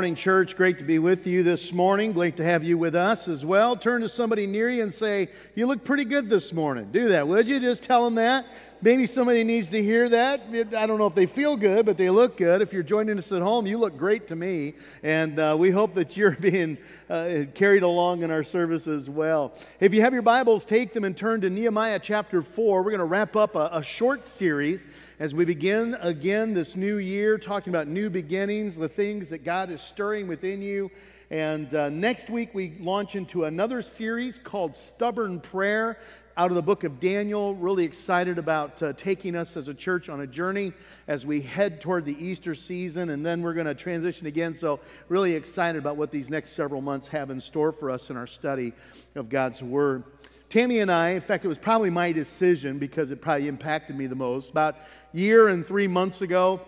Morning, 0.00 0.14
church. 0.14 0.56
Great 0.56 0.78
to 0.78 0.84
be 0.84 0.98
with 0.98 1.26
you 1.26 1.42
this 1.42 1.74
morning. 1.74 2.12
Great 2.12 2.38
to 2.38 2.42
have 2.42 2.64
you 2.64 2.78
with 2.78 2.94
us 2.94 3.28
as 3.28 3.44
well. 3.44 3.76
Turn 3.76 4.00
to 4.00 4.08
somebody 4.08 4.46
near 4.46 4.70
you 4.70 4.82
and 4.82 4.94
say, 4.94 5.28
You 5.54 5.66
look 5.66 5.84
pretty 5.84 6.06
good 6.06 6.30
this 6.30 6.54
morning. 6.54 6.88
Do 6.90 7.10
that, 7.10 7.28
would 7.28 7.46
you? 7.46 7.60
Just 7.60 7.82
tell 7.82 8.02
them 8.06 8.14
that. 8.14 8.46
Maybe 8.82 9.04
somebody 9.04 9.44
needs 9.44 9.68
to 9.70 9.82
hear 9.82 10.08
that. 10.08 10.40
I 10.74 10.86
don't 10.86 10.96
know 10.96 11.06
if 11.06 11.14
they 11.14 11.26
feel 11.26 11.54
good, 11.54 11.84
but 11.84 11.98
they 11.98 12.08
look 12.08 12.38
good. 12.38 12.62
If 12.62 12.72
you're 12.72 12.82
joining 12.82 13.18
us 13.18 13.30
at 13.30 13.42
home, 13.42 13.66
you 13.66 13.76
look 13.76 13.94
great 13.98 14.26
to 14.28 14.36
me. 14.36 14.72
And 15.02 15.38
uh, 15.38 15.54
we 15.58 15.70
hope 15.70 15.94
that 15.96 16.16
you're 16.16 16.30
being 16.40 16.78
uh, 17.10 17.42
carried 17.54 17.82
along 17.82 18.22
in 18.22 18.30
our 18.30 18.42
service 18.42 18.86
as 18.86 19.10
well. 19.10 19.52
If 19.80 19.92
you 19.92 20.00
have 20.00 20.14
your 20.14 20.22
Bibles, 20.22 20.64
take 20.64 20.94
them 20.94 21.04
and 21.04 21.14
turn 21.14 21.42
to 21.42 21.50
Nehemiah 21.50 21.98
chapter 22.02 22.40
4. 22.40 22.82
We're 22.82 22.90
going 22.90 23.00
to 23.00 23.04
wrap 23.04 23.36
up 23.36 23.54
a, 23.54 23.68
a 23.70 23.82
short 23.82 24.24
series 24.24 24.86
as 25.18 25.34
we 25.34 25.44
begin 25.44 25.98
again 26.00 26.54
this 26.54 26.74
new 26.74 26.96
year, 26.96 27.36
talking 27.36 27.70
about 27.70 27.86
new 27.86 28.08
beginnings, 28.08 28.76
the 28.76 28.88
things 28.88 29.28
that 29.28 29.44
God 29.44 29.70
is 29.70 29.82
stirring 29.82 30.26
within 30.26 30.62
you. 30.62 30.90
And 31.30 31.74
uh, 31.74 31.90
next 31.90 32.30
week, 32.30 32.54
we 32.54 32.78
launch 32.80 33.14
into 33.14 33.44
another 33.44 33.82
series 33.82 34.38
called 34.38 34.74
Stubborn 34.74 35.38
Prayer 35.38 35.98
out 36.40 36.50
of 36.50 36.54
the 36.54 36.62
book 36.62 36.84
of 36.84 37.00
Daniel. 37.00 37.54
Really 37.54 37.84
excited 37.84 38.38
about 38.38 38.82
uh, 38.82 38.94
taking 38.94 39.36
us 39.36 39.58
as 39.58 39.68
a 39.68 39.74
church 39.74 40.08
on 40.08 40.22
a 40.22 40.26
journey 40.26 40.72
as 41.06 41.26
we 41.26 41.42
head 41.42 41.82
toward 41.82 42.06
the 42.06 42.16
Easter 42.18 42.54
season, 42.54 43.10
and 43.10 43.26
then 43.26 43.42
we're 43.42 43.52
going 43.52 43.66
to 43.66 43.74
transition 43.74 44.26
again. 44.26 44.54
So, 44.54 44.80
really 45.10 45.34
excited 45.34 45.78
about 45.78 45.98
what 45.98 46.10
these 46.10 46.30
next 46.30 46.52
several 46.52 46.80
months 46.80 47.08
have 47.08 47.28
in 47.28 47.42
store 47.42 47.72
for 47.72 47.90
us 47.90 48.08
in 48.08 48.16
our 48.16 48.26
study 48.26 48.72
of 49.16 49.28
God's 49.28 49.62
Word. 49.62 50.02
Tammy 50.48 50.78
and 50.78 50.90
I, 50.90 51.10
in 51.10 51.20
fact, 51.20 51.44
it 51.44 51.48
was 51.48 51.58
probably 51.58 51.90
my 51.90 52.10
decision 52.10 52.78
because 52.78 53.10
it 53.10 53.20
probably 53.20 53.46
impacted 53.46 53.94
me 53.94 54.06
the 54.06 54.16
most. 54.16 54.48
About 54.48 54.76
a 54.76 55.18
year 55.18 55.48
and 55.48 55.66
three 55.66 55.88
months 55.88 56.22
ago, 56.22 56.62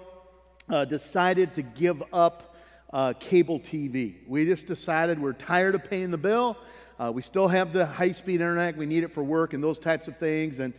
uh, 0.68 0.84
decided 0.84 1.54
to 1.54 1.62
give 1.62 2.02
up 2.12 2.56
uh, 2.92 3.14
cable 3.14 3.58
TV. 3.58 4.16
We 4.26 4.44
just 4.44 4.66
decided 4.66 5.18
we're 5.18 5.32
tired 5.32 5.74
of 5.74 5.88
paying 5.88 6.10
the 6.10 6.18
bill. 6.18 6.58
Uh, 7.02 7.10
we 7.10 7.20
still 7.20 7.48
have 7.48 7.72
the 7.72 7.84
high 7.84 8.12
speed 8.12 8.34
internet. 8.34 8.76
We 8.76 8.86
need 8.86 9.02
it 9.02 9.12
for 9.12 9.24
work 9.24 9.54
and 9.54 9.64
those 9.64 9.80
types 9.80 10.06
of 10.06 10.16
things. 10.18 10.60
And, 10.60 10.72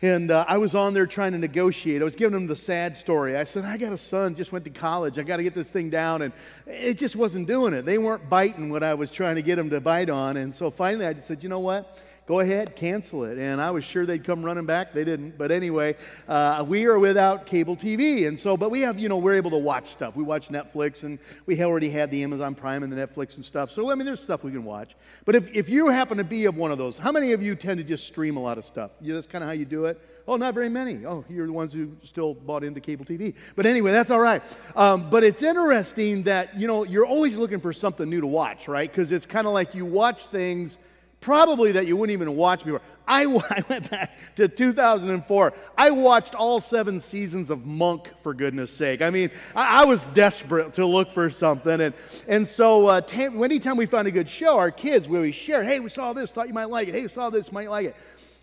and 0.00 0.30
uh, 0.30 0.44
I 0.46 0.58
was 0.58 0.76
on 0.76 0.94
there 0.94 1.08
trying 1.08 1.32
to 1.32 1.38
negotiate. 1.38 2.02
I 2.02 2.04
was 2.04 2.14
giving 2.14 2.34
them 2.34 2.46
the 2.46 2.54
sad 2.54 2.96
story. 2.96 3.36
I 3.36 3.42
said, 3.42 3.64
I 3.64 3.76
got 3.76 3.92
a 3.92 3.98
son, 3.98 4.36
just 4.36 4.52
went 4.52 4.64
to 4.66 4.70
college. 4.70 5.18
I 5.18 5.24
got 5.24 5.38
to 5.38 5.42
get 5.42 5.56
this 5.56 5.68
thing 5.68 5.90
down. 5.90 6.22
And 6.22 6.32
it 6.68 6.98
just 6.98 7.16
wasn't 7.16 7.48
doing 7.48 7.74
it. 7.74 7.84
They 7.84 7.98
weren't 7.98 8.30
biting 8.30 8.70
what 8.70 8.84
I 8.84 8.94
was 8.94 9.10
trying 9.10 9.34
to 9.36 9.42
get 9.42 9.56
them 9.56 9.68
to 9.70 9.80
bite 9.80 10.08
on. 10.08 10.36
And 10.36 10.54
so 10.54 10.70
finally 10.70 11.04
I 11.04 11.14
just 11.14 11.26
said, 11.26 11.42
you 11.42 11.48
know 11.48 11.58
what? 11.58 11.98
Go 12.26 12.40
ahead, 12.40 12.74
cancel 12.74 13.24
it. 13.24 13.38
And 13.38 13.60
I 13.60 13.70
was 13.70 13.84
sure 13.84 14.04
they'd 14.04 14.24
come 14.24 14.44
running 14.44 14.66
back. 14.66 14.92
They 14.92 15.04
didn't. 15.04 15.38
But 15.38 15.52
anyway, 15.52 15.96
uh, 16.28 16.64
we 16.66 16.84
are 16.86 16.98
without 16.98 17.46
cable 17.46 17.76
TV. 17.76 18.26
And 18.26 18.38
so, 18.38 18.56
but 18.56 18.70
we 18.70 18.80
have, 18.80 18.98
you 18.98 19.08
know, 19.08 19.16
we're 19.16 19.34
able 19.34 19.52
to 19.52 19.58
watch 19.58 19.92
stuff. 19.92 20.16
We 20.16 20.24
watch 20.24 20.48
Netflix 20.48 21.04
and 21.04 21.18
we 21.46 21.62
already 21.62 21.88
had 21.88 22.10
the 22.10 22.22
Amazon 22.22 22.54
Prime 22.54 22.82
and 22.82 22.92
the 22.92 22.96
Netflix 22.96 23.36
and 23.36 23.44
stuff. 23.44 23.70
So, 23.70 23.90
I 23.90 23.94
mean, 23.94 24.06
there's 24.06 24.22
stuff 24.22 24.42
we 24.42 24.50
can 24.50 24.64
watch. 24.64 24.96
But 25.24 25.36
if, 25.36 25.54
if 25.54 25.68
you 25.68 25.86
happen 25.88 26.18
to 26.18 26.24
be 26.24 26.46
of 26.46 26.56
one 26.56 26.72
of 26.72 26.78
those, 26.78 26.98
how 26.98 27.12
many 27.12 27.32
of 27.32 27.42
you 27.42 27.54
tend 27.54 27.78
to 27.78 27.84
just 27.84 28.06
stream 28.06 28.36
a 28.36 28.40
lot 28.40 28.58
of 28.58 28.64
stuff? 28.64 28.90
Yeah, 29.00 29.14
that's 29.14 29.26
kind 29.26 29.44
of 29.44 29.48
how 29.48 29.54
you 29.54 29.64
do 29.64 29.84
it. 29.84 30.00
Oh, 30.28 30.34
not 30.34 30.54
very 30.54 30.68
many. 30.68 31.06
Oh, 31.06 31.24
you're 31.30 31.46
the 31.46 31.52
ones 31.52 31.72
who 31.72 31.92
still 32.02 32.34
bought 32.34 32.64
into 32.64 32.80
cable 32.80 33.04
TV. 33.04 33.34
But 33.54 33.64
anyway, 33.64 33.92
that's 33.92 34.10
all 34.10 34.18
right. 34.18 34.42
Um, 34.74 35.08
but 35.08 35.22
it's 35.22 35.42
interesting 35.42 36.24
that, 36.24 36.58
you 36.58 36.66
know, 36.66 36.84
you're 36.84 37.06
always 37.06 37.36
looking 37.36 37.60
for 37.60 37.72
something 37.72 38.10
new 38.10 38.20
to 38.20 38.26
watch, 38.26 38.66
right? 38.66 38.90
Because 38.90 39.12
it's 39.12 39.26
kind 39.26 39.46
of 39.46 39.52
like 39.52 39.72
you 39.72 39.84
watch 39.84 40.26
things 40.26 40.78
probably 41.26 41.72
that 41.72 41.88
you 41.88 41.96
wouldn't 41.96 42.12
even 42.12 42.36
watch 42.36 42.64
before. 42.64 42.80
I, 43.04 43.24
I, 43.50 43.64
went 43.68 43.90
back 43.90 44.16
to 44.36 44.46
2004. 44.46 45.52
I 45.76 45.90
watched 45.90 46.36
all 46.36 46.60
seven 46.60 47.00
seasons 47.00 47.50
of 47.50 47.66
Monk, 47.66 48.08
for 48.22 48.32
goodness 48.32 48.70
sake. 48.70 49.02
I 49.02 49.10
mean, 49.10 49.32
I, 49.52 49.82
I 49.82 49.84
was 49.86 50.04
desperate 50.14 50.74
to 50.74 50.86
look 50.86 51.12
for 51.12 51.28
something. 51.28 51.80
And, 51.80 51.94
and 52.28 52.46
so, 52.46 52.86
uh, 52.86 53.00
anytime 53.12 53.76
we 53.76 53.86
found 53.86 54.06
a 54.06 54.12
good 54.12 54.30
show, 54.30 54.56
our 54.56 54.70
kids, 54.70 55.08
we 55.08 55.16
always 55.16 55.34
share, 55.34 55.64
hey, 55.64 55.80
we 55.80 55.88
saw 55.88 56.12
this, 56.12 56.30
thought 56.30 56.46
you 56.46 56.54
might 56.54 56.70
like 56.70 56.86
it. 56.86 56.94
Hey, 56.94 57.02
we 57.02 57.08
saw 57.08 57.28
this, 57.28 57.50
might 57.50 57.70
like 57.70 57.86
it. 57.86 57.96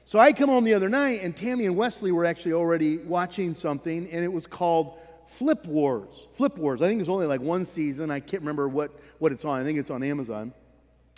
So 0.03 0.19
I 0.19 0.33
come 0.33 0.49
home 0.49 0.66
the 0.66 0.73
other 0.73 0.89
night, 0.89 1.22
and 1.23 1.38
Tammy 1.38 1.66
and 1.66 1.77
Wesley 1.77 2.11
were 2.11 2.25
actually 2.25 2.51
already 2.51 2.97
watching 2.97 3.55
something, 3.55 4.09
and 4.11 4.25
it 4.25 4.31
was 4.31 4.45
called 4.45 4.99
Flip 5.25 5.66
Wars. 5.66 6.27
Flip 6.33 6.57
Wars. 6.57 6.81
I 6.81 6.89
think 6.89 6.99
it's 6.99 7.09
only 7.09 7.27
like 7.27 7.39
one 7.39 7.66
season. 7.66 8.11
I 8.11 8.19
can't 8.19 8.41
remember 8.41 8.67
what, 8.67 8.91
what 9.19 9.31
it's 9.31 9.45
on. 9.45 9.61
I 9.61 9.63
think 9.63 9.79
it's 9.79 9.89
on 9.89 10.03
Amazon. 10.03 10.53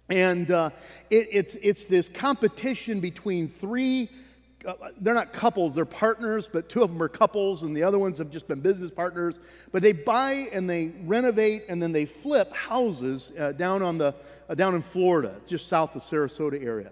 And 0.09 0.51
uh, 0.51 0.69
it, 1.09 1.27
it's, 1.31 1.55
it's 1.61 1.85
this 1.85 2.09
competition 2.09 2.99
between 2.99 3.47
three, 3.47 4.09
uh, 4.66 4.73
they're 5.01 5.16
not 5.16 5.33
couples, 5.33 5.75
they're 5.75 5.85
partners, 5.85 6.47
but 6.51 6.69
two 6.69 6.83
of 6.83 6.91
them 6.91 7.01
are 7.01 7.07
couples, 7.07 7.63
and 7.63 7.75
the 7.75 7.83
other 7.83 7.97
ones 7.97 8.17
have 8.19 8.29
just 8.29 8.47
been 8.47 8.59
business 8.59 8.91
partners. 8.91 9.39
But 9.71 9.81
they 9.81 9.93
buy 9.93 10.49
and 10.51 10.69
they 10.69 10.93
renovate 11.03 11.63
and 11.69 11.81
then 11.81 11.91
they 11.91 12.05
flip 12.05 12.53
houses 12.53 13.31
uh, 13.39 13.53
down, 13.53 13.81
on 13.81 13.97
the, 13.97 14.13
uh, 14.47 14.53
down 14.55 14.75
in 14.75 14.83
Florida, 14.83 15.35
just 15.47 15.67
south 15.67 15.95
of 15.95 16.03
Sarasota 16.03 16.63
area. 16.63 16.91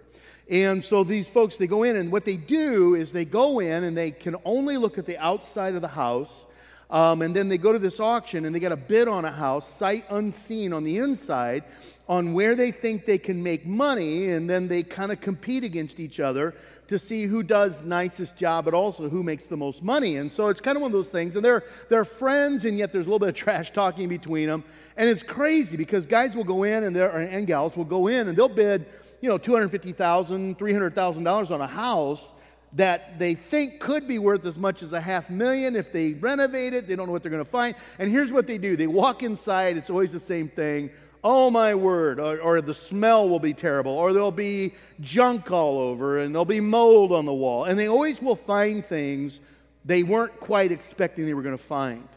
And 0.50 0.84
so 0.84 1.04
these 1.04 1.30
folks, 1.30 1.56
they 1.56 1.68
go 1.68 1.84
in, 1.84 1.96
and 1.96 2.12
what 2.12 2.26
they 2.26 2.36
do 2.36 2.96
is 2.96 3.12
they 3.12 3.26
go 3.26 3.60
in 3.60 3.86
and 3.86 3.96
they 3.96 4.12
can 4.12 4.36
only 4.44 4.78
look 4.78 4.98
at 4.98 5.06
the 5.06 5.18
outside 5.18 5.76
of 5.76 5.82
the 5.82 5.88
house. 5.88 6.46
Um, 6.94 7.24
and 7.24 7.36
then 7.36 7.50
they 7.50 7.58
go 7.58 7.74
to 7.74 7.80
this 7.80 8.00
auction 8.00 8.46
and 8.46 8.54
they 8.54 8.60
get 8.60 8.72
a 8.72 8.78
bid 8.78 9.08
on 9.08 9.26
a 9.26 9.32
house, 9.32 9.68
sight 9.68 10.06
unseen 10.12 10.72
on 10.72 10.84
the 10.84 11.00
inside 11.00 11.64
on 12.08 12.34
where 12.34 12.54
they 12.54 12.70
think 12.70 13.06
they 13.06 13.18
can 13.18 13.42
make 13.42 13.66
money, 13.66 14.30
and 14.30 14.48
then 14.48 14.68
they 14.68 14.84
kind 14.84 15.12
of 15.12 15.20
compete 15.20 15.64
against 15.64 16.00
each 16.00 16.20
other 16.20 16.54
to 16.88 17.00
see 17.00 17.26
who 17.26 17.42
does 17.42 17.82
nicest 17.82 18.38
job, 18.38 18.66
but 18.66 18.76
also 18.76 19.10
who 19.10 19.24
makes 19.24 19.48
the 19.48 19.58
most 19.58 19.82
money. 19.82 20.18
And 20.18 20.32
so 20.32 20.50
it's 20.50 20.62
kind 20.62 20.76
of 20.76 20.84
one 20.84 20.90
of 20.90 20.94
those 20.94 21.10
things. 21.10 21.36
And 21.36 21.44
they're, 21.44 21.64
they're 21.90 22.06
friends, 22.06 22.66
and 22.66 22.78
yet 22.78 22.92
there's 22.92 23.08
a 23.08 23.10
little 23.10 23.26
bit 23.26 23.30
of 23.30 23.36
trash 23.44 23.72
talking 23.72 24.08
between 24.08 24.48
them. 24.48 24.64
And 24.96 25.10
it's 25.10 25.24
crazy 25.24 25.78
because 25.78 26.06
guys 26.06 26.36
will 26.36 26.44
go 26.44 26.62
in, 26.62 26.84
and, 26.84 26.96
and 26.96 27.48
gals 27.48 27.76
will 27.76 27.86
go 27.86 28.06
in, 28.06 28.28
and 28.28 28.38
they'll 28.38 28.50
bid, 28.50 28.86
you 29.20 29.30
know, 29.30 29.40
$250,000, 29.40 30.56
$300,000 30.56 31.52
on 31.52 31.62
a 31.62 31.68
house 31.68 32.34
that 32.76 33.20
they 33.20 33.36
think 33.36 33.80
could 33.80 34.08
be 34.08 34.18
worth 34.18 34.46
as 34.46 34.58
much 34.58 34.82
as 34.82 34.94
a 34.94 35.02
half 35.02 35.30
million 35.30 35.76
if 35.76 35.92
they 35.92 36.14
renovate 36.14 36.74
it. 36.74 36.88
They 36.88 36.96
don't 36.96 37.06
know 37.06 37.12
what 37.12 37.22
they're 37.22 37.32
going 37.32 37.46
to 37.46 37.50
find. 37.50 37.76
And 38.00 38.12
here's 38.12 38.32
what 38.32 38.48
they 38.48 38.58
do 38.58 38.76
they 38.76 38.88
walk 38.88 39.24
inside, 39.24 39.78
it's 39.78 39.90
always 39.90 40.12
the 40.12 40.20
same 40.20 40.50
thing 40.50 40.90
oh 41.24 41.50
my 41.50 41.74
word, 41.74 42.20
or, 42.20 42.40
or, 42.42 42.62
the 42.62 42.74
smell 42.74 43.30
will 43.30 43.40
be 43.40 43.54
terrible, 43.54 43.94
or 43.94 44.12
there'll 44.12 44.32
be 44.32 44.74
junk 45.00 45.52
all 45.52 45.80
over, 45.80 46.20
and 46.20 46.36
there'll 46.36 46.44
be 46.44 46.60
mold 46.60 47.12
on 47.12 47.26
the 47.26 47.34
wall. 47.34 47.64
And 47.64 47.80
they 47.80 47.88
always 47.88 48.22
will 48.22 48.36
find 48.36 48.86
things 48.86 49.40
they 49.86 50.04
weren't 50.04 50.38
quite 50.40 50.72
expecting 50.72 51.26
they 51.26 51.34
were 51.34 51.42
going 51.42 51.58
to 51.58 51.64
find. 51.64 52.08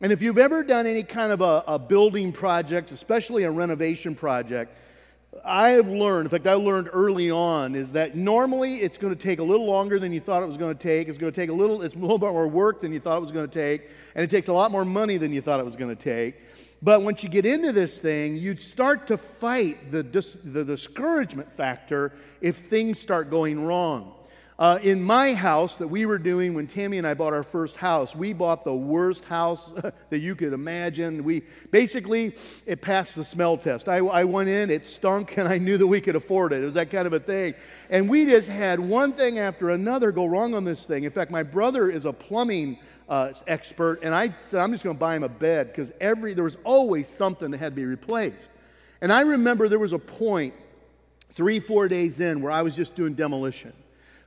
And 0.00 0.12
if 0.12 0.22
you've 0.22 0.38
ever 0.38 0.62
done 0.62 0.86
any 0.86 1.02
kind 1.02 1.32
of 1.32 1.40
a, 1.40 1.64
a 1.66 1.78
building 1.78 2.32
project, 2.32 2.90
especially 2.92 3.44
a 3.44 3.50
renovation 3.50 4.14
project, 4.14 4.76
I 5.44 5.70
have 5.70 5.88
learned, 5.88 6.26
in 6.26 6.30
fact, 6.30 6.48
I 6.48 6.54
learned 6.54 6.90
early 6.92 7.30
on, 7.30 7.76
is 7.76 7.92
that 7.92 8.16
normally 8.16 8.78
it's 8.78 8.98
going 8.98 9.14
to 9.14 9.20
take 9.20 9.38
a 9.38 9.42
little 9.44 9.66
longer 9.66 10.00
than 10.00 10.12
you 10.12 10.18
thought 10.18 10.42
it 10.42 10.46
was 10.46 10.56
going 10.56 10.76
to 10.76 10.82
take. 10.82 11.06
It's 11.08 11.18
going 11.18 11.32
to 11.32 11.40
take 11.40 11.50
a 11.50 11.52
little, 11.52 11.82
it's 11.82 11.94
a 11.94 11.98
little 11.98 12.18
bit 12.18 12.30
more 12.30 12.48
work 12.48 12.80
than 12.80 12.92
you 12.92 12.98
thought 12.98 13.16
it 13.16 13.20
was 13.20 13.30
going 13.30 13.48
to 13.48 13.52
take, 13.52 13.90
and 14.16 14.24
it 14.24 14.30
takes 14.30 14.48
a 14.48 14.52
lot 14.52 14.72
more 14.72 14.84
money 14.84 15.18
than 15.18 15.32
you 15.32 15.40
thought 15.40 15.60
it 15.60 15.66
was 15.66 15.76
going 15.76 15.94
to 15.94 16.02
take. 16.02 16.34
But 16.82 17.02
once 17.02 17.22
you 17.22 17.28
get 17.28 17.46
into 17.46 17.72
this 17.72 17.98
thing, 17.98 18.36
you 18.36 18.56
start 18.56 19.06
to 19.06 19.18
fight 19.18 19.92
the, 19.92 20.02
dis- 20.02 20.36
the 20.42 20.64
discouragement 20.64 21.52
factor 21.52 22.12
if 22.40 22.56
things 22.56 22.98
start 22.98 23.30
going 23.30 23.64
wrong. 23.64 24.14
Uh, 24.60 24.78
in 24.82 25.02
my 25.02 25.32
house 25.32 25.76
that 25.76 25.88
we 25.88 26.04
were 26.04 26.18
doing 26.18 26.52
when 26.52 26.66
Tammy 26.66 26.98
and 26.98 27.06
I 27.06 27.14
bought 27.14 27.32
our 27.32 27.42
first 27.42 27.78
house, 27.78 28.14
we 28.14 28.34
bought 28.34 28.62
the 28.62 28.74
worst 28.74 29.24
house 29.24 29.72
that 30.10 30.18
you 30.18 30.34
could 30.34 30.52
imagine. 30.52 31.24
We 31.24 31.44
basically 31.70 32.34
it 32.66 32.82
passed 32.82 33.16
the 33.16 33.24
smell 33.24 33.56
test. 33.56 33.88
I, 33.88 33.96
I 33.96 34.24
went 34.24 34.50
in, 34.50 34.68
it 34.68 34.86
stunk, 34.86 35.34
and 35.38 35.48
I 35.48 35.56
knew 35.56 35.78
that 35.78 35.86
we 35.86 35.98
could 36.02 36.14
afford 36.14 36.52
it. 36.52 36.60
It 36.60 36.66
was 36.66 36.74
that 36.74 36.90
kind 36.90 37.06
of 37.06 37.14
a 37.14 37.20
thing. 37.20 37.54
And 37.88 38.06
we 38.06 38.26
just 38.26 38.48
had 38.48 38.78
one 38.78 39.14
thing 39.14 39.38
after 39.38 39.70
another 39.70 40.12
go 40.12 40.26
wrong 40.26 40.54
on 40.54 40.66
this 40.66 40.84
thing. 40.84 41.04
In 41.04 41.10
fact, 41.10 41.30
my 41.30 41.42
brother 41.42 41.90
is 41.90 42.04
a 42.04 42.12
plumbing 42.12 42.78
uh, 43.08 43.32
expert, 43.46 44.00
and 44.02 44.14
I 44.14 44.34
said, 44.50 44.60
I'm 44.60 44.72
just 44.72 44.84
going 44.84 44.94
to 44.94 45.00
buy 45.00 45.16
him 45.16 45.22
a 45.22 45.28
bed 45.30 45.68
because 45.68 45.90
every 46.02 46.34
there 46.34 46.44
was 46.44 46.58
always 46.64 47.08
something 47.08 47.50
that 47.52 47.56
had 47.56 47.72
to 47.72 47.76
be 47.76 47.86
replaced. 47.86 48.50
And 49.00 49.10
I 49.10 49.22
remember 49.22 49.70
there 49.70 49.78
was 49.78 49.94
a 49.94 49.98
point, 49.98 50.52
three, 51.30 51.60
four 51.60 51.88
days 51.88 52.20
in, 52.20 52.42
where 52.42 52.52
I 52.52 52.60
was 52.60 52.76
just 52.76 52.94
doing 52.94 53.14
demolition. 53.14 53.72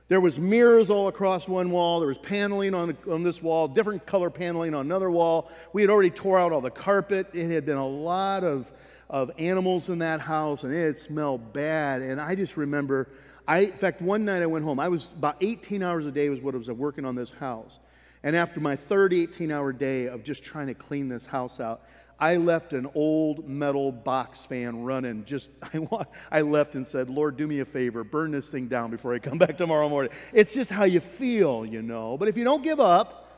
There 0.08 0.20
was 0.20 0.38
mirrors 0.38 0.90
all 0.90 1.08
across 1.08 1.48
one 1.48 1.70
wall. 1.70 1.98
There 1.98 2.08
was 2.08 2.18
paneling 2.18 2.74
on, 2.74 2.96
on 3.10 3.22
this 3.22 3.42
wall, 3.42 3.68
different 3.68 4.04
color 4.04 4.28
paneling 4.28 4.74
on 4.74 4.84
another 4.84 5.10
wall. 5.10 5.50
We 5.72 5.80
had 5.80 5.90
already 5.90 6.10
tore 6.10 6.38
out 6.38 6.52
all 6.52 6.60
the 6.60 6.70
carpet. 6.70 7.28
It 7.32 7.50
had 7.50 7.64
been 7.64 7.78
a 7.78 7.86
lot 7.86 8.44
of, 8.44 8.70
of 9.08 9.30
animals 9.38 9.88
in 9.88 10.00
that 10.00 10.20
house, 10.20 10.62
and 10.62 10.74
it 10.74 10.98
smelled 10.98 11.54
bad. 11.54 12.02
And 12.02 12.20
I 12.20 12.34
just 12.34 12.58
remember, 12.58 13.08
I, 13.48 13.60
in 13.60 13.72
fact, 13.72 14.02
one 14.02 14.26
night 14.26 14.42
I 14.42 14.46
went 14.46 14.64
home. 14.64 14.78
I 14.78 14.88
was 14.88 15.08
about 15.16 15.36
18 15.40 15.82
hours 15.82 16.04
a 16.04 16.10
day 16.10 16.28
was 16.28 16.40
what 16.40 16.54
I 16.54 16.58
was 16.58 16.68
working 16.68 17.06
on 17.06 17.14
this 17.14 17.30
house. 17.30 17.78
And 18.22 18.36
after 18.36 18.60
my 18.60 18.76
third 18.76 19.14
18 19.14 19.50
hour 19.50 19.72
day 19.72 20.06
of 20.06 20.22
just 20.22 20.44
trying 20.44 20.66
to 20.66 20.74
clean 20.74 21.08
this 21.08 21.24
house 21.24 21.60
out, 21.60 21.82
I 22.18 22.36
left 22.36 22.72
an 22.72 22.88
old 22.94 23.48
metal 23.48 23.90
box 23.90 24.40
fan 24.40 24.82
running. 24.82 25.24
Just 25.24 25.48
I, 25.62 26.06
I 26.30 26.40
left 26.42 26.74
and 26.74 26.86
said, 26.86 27.10
"Lord, 27.10 27.36
do 27.36 27.46
me 27.46 27.60
a 27.60 27.64
favor, 27.64 28.04
burn 28.04 28.30
this 28.30 28.48
thing 28.48 28.68
down 28.68 28.90
before 28.90 29.14
I 29.14 29.18
come 29.18 29.38
back 29.44 29.58
tomorrow 29.58 29.88
morning." 29.88 30.12
It's 30.32 30.54
just 30.54 30.70
how 30.70 30.84
you 30.84 31.00
feel, 31.00 31.66
you 31.66 31.82
know. 31.82 32.16
But 32.16 32.28
if 32.28 32.36
you 32.36 32.44
don't 32.44 32.62
give 32.62 32.80
up, 32.80 33.30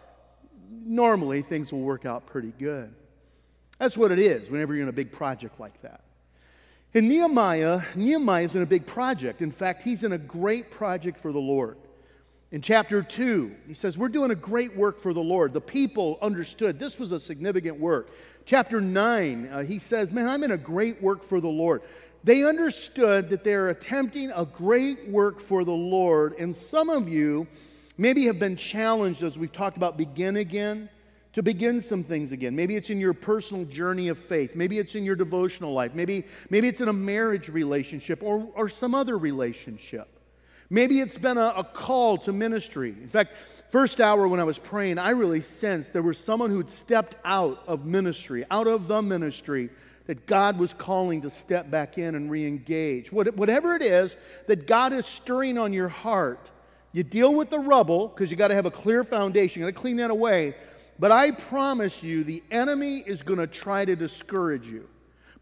normally 0.85 1.43
things 1.43 1.73
will 1.73 1.81
work 1.81 2.05
out 2.05 2.27
pretty 2.27 2.53
good. 2.59 2.95
That's 3.79 3.97
what 3.97 4.11
it 4.11 4.19
is 4.19 4.51
whenever 4.51 4.75
you're 4.75 4.85
in 4.85 4.89
a 4.89 4.93
big 4.93 5.13
project 5.13 5.61
like 5.61 5.81
that. 5.83 6.01
In 6.95 7.09
Nehemiah, 7.09 7.83
Nehemiah 7.95 8.45
is 8.45 8.55
in 8.55 8.63
a 8.63 8.67
big 8.67 8.87
project. 8.87 9.43
In 9.43 9.53
fact, 9.53 9.83
he's 9.83 10.03
in 10.03 10.13
a 10.13 10.19
great 10.19 10.71
project 10.71 11.21
for 11.21 11.33
the 11.33 11.39
Lord. 11.39 11.77
In 12.53 12.63
chapter 12.63 13.03
2, 13.03 13.55
he 13.67 13.75
says, 13.75 13.99
We're 13.99 14.09
doing 14.09 14.31
a 14.31 14.37
great 14.37 14.77
work 14.77 15.01
for 15.01 15.13
the 15.13 15.21
Lord. 15.21 15.53
The 15.53 15.61
people 15.61 16.17
understood 16.23 16.79
this 16.79 16.99
was 16.99 17.11
a 17.11 17.19
significant 17.19 17.81
work. 17.81 18.11
Chapter 18.45 18.81
9, 18.81 19.49
uh, 19.53 19.63
he 19.65 19.81
says, 19.81 20.13
Man, 20.13 20.29
I'm 20.29 20.45
in 20.45 20.53
a 20.53 20.57
great 20.57 21.03
work 21.03 21.25
for 21.25 21.41
the 21.41 21.49
Lord. 21.49 21.83
They 22.23 22.45
understood 22.45 23.29
that 23.31 23.43
they're 23.43 23.71
attempting 23.71 24.31
a 24.31 24.45
great 24.45 25.09
work 25.09 25.41
for 25.41 25.65
the 25.65 25.73
Lord. 25.73 26.35
And 26.39 26.57
some 26.57 26.89
of 26.89 27.09
you 27.09 27.49
maybe 27.99 28.27
have 28.27 28.39
been 28.39 28.57
challenged, 28.57 29.25
as 29.25 29.37
we've 29.37 29.53
talked 29.53 29.77
about, 29.77 29.97
begin 29.97 30.37
again, 30.37 30.89
to 31.33 31.43
begin 31.43 31.81
some 31.81 32.05
things 32.05 32.31
again. 32.31 32.55
Maybe 32.55 32.77
it's 32.77 32.91
in 32.91 33.01
your 33.01 33.13
personal 33.13 33.65
journey 33.65 34.09
of 34.09 34.19
faith. 34.19 34.55
Maybe 34.55 34.79
it's 34.79 34.95
in 34.95 35.05
your 35.05 35.17
devotional 35.17 35.73
life. 35.73 35.95
Maybe, 35.95 36.25
maybe 36.49 36.69
it's 36.69 36.81
in 36.81 36.89
a 36.89 36.93
marriage 36.93 37.49
relationship 37.49 38.23
or, 38.23 38.49
or 38.55 38.69
some 38.69 38.95
other 38.95 39.19
relationship. 39.19 40.16
Maybe 40.71 41.01
it's 41.01 41.19
been 41.19 41.39
a, 41.39 41.55
a 41.57 41.65
call 41.65 42.19
to 42.19 42.33
ministry. 42.33 42.91
In 42.91 43.09
fact, 43.09 43.33
first 43.71 44.01
hour 44.01 44.27
when 44.27 44.41
I 44.41 44.45
was 44.45 44.59
praying, 44.59 44.99
I 44.99 45.11
really 45.11 45.41
sensed 45.41 45.93
there 45.93 46.03
was 46.03 46.19
someone 46.19 46.51
who'd 46.51 46.71
stepped 46.71 47.17
out 47.25 47.63
of 47.67 47.85
ministry, 47.85 48.45
out 48.51 48.67
of 48.67 48.89
the 48.89 49.03
ministry, 49.03 49.71
that 50.07 50.27
God 50.27 50.59
was 50.59 50.73
calling 50.73 51.23
to 51.23 51.31
step 51.31 51.71
back 51.71 51.99
in 51.99 52.15
and 52.15 52.31
re 52.31 52.47
engage. 52.47 53.11
Whatever 53.13 53.75
it 53.75 53.83
is 53.83 54.17
that 54.47 54.67
God 54.67 54.93
is 54.93 55.05
stirring 55.05 55.59
on 55.59 55.73
your 55.73 55.89
heart, 55.89 56.51
you 56.93 57.03
deal 57.03 57.35
with 57.35 57.51
the 57.51 57.59
rubble 57.59 58.09
because 58.09 58.31
you 58.31 58.37
got 58.37 58.49
to 58.49 58.55
have 58.55 58.67
a 58.67 58.71
clear 58.71 59.05
foundation, 59.05 59.61
you 59.61 59.67
got 59.67 59.75
to 59.75 59.81
clean 59.81 59.97
that 59.97 60.11
away. 60.11 60.55
But 60.99 61.13
I 61.13 61.33
promise 61.33 62.03
you, 62.03 62.25
the 62.25 62.43
enemy 62.51 63.05
is 63.07 63.23
going 63.23 63.39
to 63.39 63.47
try 63.47 63.85
to 63.85 63.95
discourage 63.95 64.67
you. 64.67 64.89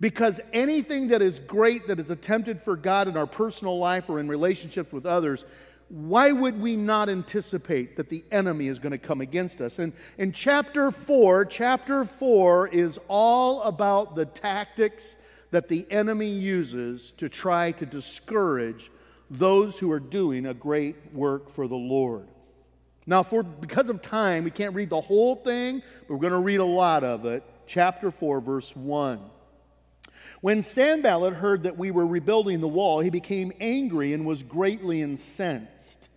Because 0.00 0.40
anything 0.52 1.08
that 1.08 1.22
is 1.22 1.40
great 1.40 1.86
that 1.86 2.00
is 2.00 2.10
attempted 2.10 2.60
for 2.60 2.76
God 2.76 3.08
in 3.08 3.16
our 3.16 3.26
personal 3.26 3.78
life 3.78 4.10
or 4.10 4.18
in 4.18 4.28
relationships 4.28 4.92
with 4.92 5.06
others, 5.06 5.44
why 5.88 6.32
would 6.32 6.60
we 6.60 6.76
not 6.76 7.08
anticipate 7.08 7.96
that 7.96 8.08
the 8.08 8.24
enemy 8.32 8.68
is 8.68 8.78
going 8.78 8.92
to 8.92 8.98
come 8.98 9.20
against 9.20 9.60
us? 9.60 9.78
And 9.78 9.92
in 10.18 10.32
chapter 10.32 10.90
4, 10.90 11.44
chapter 11.44 12.04
4 12.04 12.68
is 12.68 12.98
all 13.06 13.62
about 13.62 14.16
the 14.16 14.24
tactics 14.24 15.16
that 15.50 15.68
the 15.68 15.86
enemy 15.90 16.30
uses 16.30 17.12
to 17.12 17.28
try 17.28 17.70
to 17.72 17.86
discourage 17.86 18.90
those 19.30 19.78
who 19.78 19.92
are 19.92 20.00
doing 20.00 20.46
a 20.46 20.54
great 20.54 20.96
work 21.12 21.50
for 21.50 21.68
the 21.68 21.76
Lord. 21.76 22.26
Now, 23.06 23.22
for 23.22 23.42
because 23.42 23.90
of 23.90 24.00
time, 24.02 24.44
we 24.44 24.50
can't 24.50 24.74
read 24.74 24.90
the 24.90 25.00
whole 25.00 25.36
thing, 25.36 25.82
but 26.00 26.14
we're 26.14 26.20
going 26.20 26.32
to 26.32 26.38
read 26.38 26.60
a 26.60 26.64
lot 26.64 27.04
of 27.04 27.26
it. 27.26 27.44
Chapter 27.66 28.10
4, 28.10 28.40
verse 28.40 28.74
1. 28.74 29.20
When 30.44 30.62
Sanballat 30.62 31.32
heard 31.32 31.62
that 31.62 31.78
we 31.78 31.90
were 31.90 32.06
rebuilding 32.06 32.60
the 32.60 32.68
wall, 32.68 33.00
he 33.00 33.08
became 33.08 33.50
angry 33.60 34.12
and 34.12 34.26
was 34.26 34.42
greatly 34.42 35.00
incensed. 35.00 36.10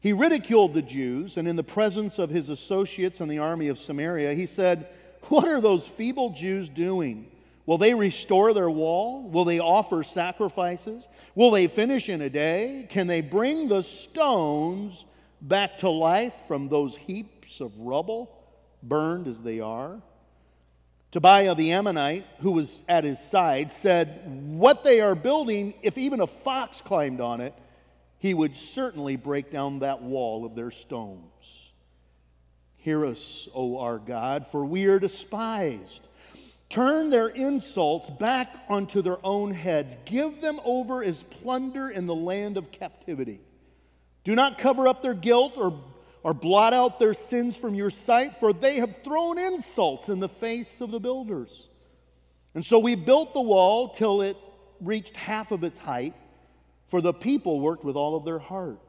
He 0.00 0.14
ridiculed 0.14 0.72
the 0.72 0.80
Jews, 0.80 1.36
and 1.36 1.46
in 1.46 1.56
the 1.56 1.62
presence 1.62 2.18
of 2.18 2.30
his 2.30 2.48
associates 2.48 3.20
in 3.20 3.28
the 3.28 3.36
army 3.36 3.68
of 3.68 3.78
Samaria, 3.78 4.32
he 4.32 4.46
said, 4.46 4.88
What 5.24 5.46
are 5.46 5.60
those 5.60 5.86
feeble 5.86 6.30
Jews 6.30 6.70
doing? 6.70 7.30
Will 7.66 7.76
they 7.76 7.92
restore 7.92 8.54
their 8.54 8.70
wall? 8.70 9.28
Will 9.28 9.44
they 9.44 9.58
offer 9.58 10.02
sacrifices? 10.02 11.06
Will 11.34 11.50
they 11.50 11.66
finish 11.66 12.08
in 12.08 12.22
a 12.22 12.30
day? 12.30 12.86
Can 12.88 13.06
they 13.06 13.20
bring 13.20 13.68
the 13.68 13.82
stones 13.82 15.04
back 15.42 15.76
to 15.80 15.90
life 15.90 16.32
from 16.48 16.70
those 16.70 16.96
heaps 16.96 17.60
of 17.60 17.78
rubble, 17.78 18.42
burned 18.82 19.28
as 19.28 19.42
they 19.42 19.60
are? 19.60 20.00
Tobiah 21.16 21.54
the 21.54 21.72
Ammonite, 21.72 22.26
who 22.40 22.50
was 22.50 22.82
at 22.90 23.04
his 23.04 23.18
side, 23.18 23.72
said, 23.72 24.20
What 24.50 24.84
they 24.84 25.00
are 25.00 25.14
building, 25.14 25.72
if 25.80 25.96
even 25.96 26.20
a 26.20 26.26
fox 26.26 26.82
climbed 26.82 27.22
on 27.22 27.40
it, 27.40 27.54
he 28.18 28.34
would 28.34 28.54
certainly 28.54 29.16
break 29.16 29.50
down 29.50 29.78
that 29.78 30.02
wall 30.02 30.44
of 30.44 30.54
their 30.54 30.70
stones. 30.70 31.22
Hear 32.76 33.06
us, 33.06 33.48
O 33.54 33.78
our 33.78 33.98
God, 33.98 34.46
for 34.48 34.66
we 34.66 34.84
are 34.88 34.98
despised. 34.98 36.00
Turn 36.68 37.08
their 37.08 37.28
insults 37.28 38.10
back 38.10 38.54
onto 38.68 39.00
their 39.00 39.24
own 39.24 39.52
heads. 39.52 39.96
Give 40.04 40.42
them 40.42 40.60
over 40.66 41.02
as 41.02 41.22
plunder 41.22 41.88
in 41.88 42.06
the 42.06 42.14
land 42.14 42.58
of 42.58 42.70
captivity. 42.70 43.40
Do 44.22 44.34
not 44.34 44.58
cover 44.58 44.86
up 44.86 45.02
their 45.02 45.14
guilt 45.14 45.54
or 45.56 45.82
or 46.26 46.34
blot 46.34 46.74
out 46.74 46.98
their 46.98 47.14
sins 47.14 47.56
from 47.56 47.76
your 47.76 47.88
sight, 47.88 48.40
for 48.40 48.52
they 48.52 48.78
have 48.78 48.96
thrown 49.04 49.38
insults 49.38 50.08
in 50.08 50.18
the 50.18 50.28
face 50.28 50.80
of 50.80 50.90
the 50.90 50.98
builders. 50.98 51.68
And 52.52 52.66
so 52.66 52.80
we 52.80 52.96
built 52.96 53.32
the 53.32 53.40
wall 53.40 53.90
till 53.90 54.22
it 54.22 54.36
reached 54.80 55.14
half 55.14 55.52
of 55.52 55.62
its 55.62 55.78
height, 55.78 56.14
for 56.88 57.00
the 57.00 57.12
people 57.12 57.60
worked 57.60 57.84
with 57.84 57.94
all 57.94 58.16
of 58.16 58.24
their 58.24 58.40
heart. 58.40 58.80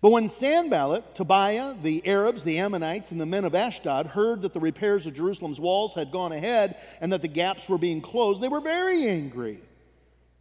But 0.00 0.12
when 0.12 0.30
Sanballat, 0.30 1.14
Tobiah, 1.14 1.74
the 1.82 2.06
Arabs, 2.06 2.42
the 2.42 2.58
Ammonites, 2.58 3.10
and 3.10 3.20
the 3.20 3.26
men 3.26 3.44
of 3.44 3.54
Ashdod 3.54 4.06
heard 4.06 4.40
that 4.40 4.54
the 4.54 4.60
repairs 4.60 5.04
of 5.04 5.12
Jerusalem's 5.12 5.60
walls 5.60 5.92
had 5.92 6.10
gone 6.10 6.32
ahead 6.32 6.80
and 7.02 7.12
that 7.12 7.20
the 7.20 7.28
gaps 7.28 7.68
were 7.68 7.76
being 7.76 8.00
closed, 8.00 8.40
they 8.40 8.48
were 8.48 8.62
very 8.62 9.06
angry. 9.10 9.60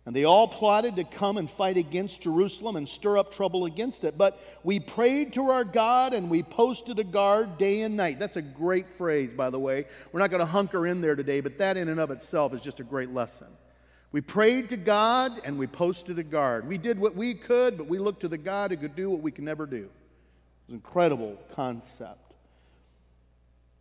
And 0.07 0.15
they 0.15 0.24
all 0.24 0.48
plotted 0.48 0.95
to 0.95 1.04
come 1.04 1.36
and 1.36 1.51
fight 1.51 1.75
against 1.75 2.21
Jerusalem 2.21 2.77
and 2.77 2.88
stir 2.88 3.18
up 3.18 3.30
trouble 3.30 3.65
against 3.65 4.06
it. 4.06 4.18
But 4.18 4.39
we 4.63 4.80
prayed 4.80 5.33
to 5.33 5.50
our 5.50 5.65
God 5.65 6.13
and 6.13 6.30
we 6.30 6.44
posted 6.44 6.98
a 6.98 7.04
guard 7.04 7.58
day 7.58 7.82
and 7.82 7.98
night. 7.98 8.17
That's 8.17 8.38
a 8.38 8.41
great 8.41 8.89
phrase, 8.98 9.34
by 9.34 9.50
the 9.50 9.60
way. 9.60 9.86
We're 10.13 10.22
not 10.22 10.32
going 10.32 10.39
to 10.39 10.46
hunker 10.46 10.88
in 10.88 11.01
there 11.01 11.17
today, 11.17 11.41
but 11.41 11.58
that 11.58 11.75
in 11.75 11.89
and 11.89 12.00
of 12.00 12.10
itself 12.10 12.53
is 12.53 12.62
just 12.62 12.79
a 12.79 12.86
great 12.86 13.13
lesson. 13.13 13.48
We 14.13 14.22
prayed 14.22 14.70
to 14.70 14.77
God 14.77 15.41
and 15.43 15.60
we 15.60 15.67
posted 15.67 16.17
a 16.20 16.24
guard. 16.24 16.65
We 16.65 16.77
did 16.77 16.98
what 16.98 17.13
we 17.13 17.34
could, 17.34 17.77
but 17.77 17.88
we 17.89 18.00
looked 18.00 18.22
to 18.22 18.29
the 18.29 18.38
God 18.38 18.72
who 18.72 18.77
could 18.77 18.96
do 18.96 19.10
what 19.10 19.22
we 19.22 19.32
could 19.32 19.43
never 19.43 19.65
do. 19.65 19.89
It's 20.62 20.70
an 20.70 20.75
incredible 20.75 21.38
concept. 21.53 22.32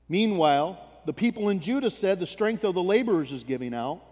Meanwhile, 0.08 0.80
the 1.04 1.12
people 1.12 1.50
in 1.50 1.60
Judah 1.60 1.88
said 1.88 2.18
the 2.18 2.26
strength 2.26 2.64
of 2.64 2.74
the 2.74 2.82
laborers 2.82 3.30
is 3.30 3.44
giving 3.44 3.72
out. 3.72 4.02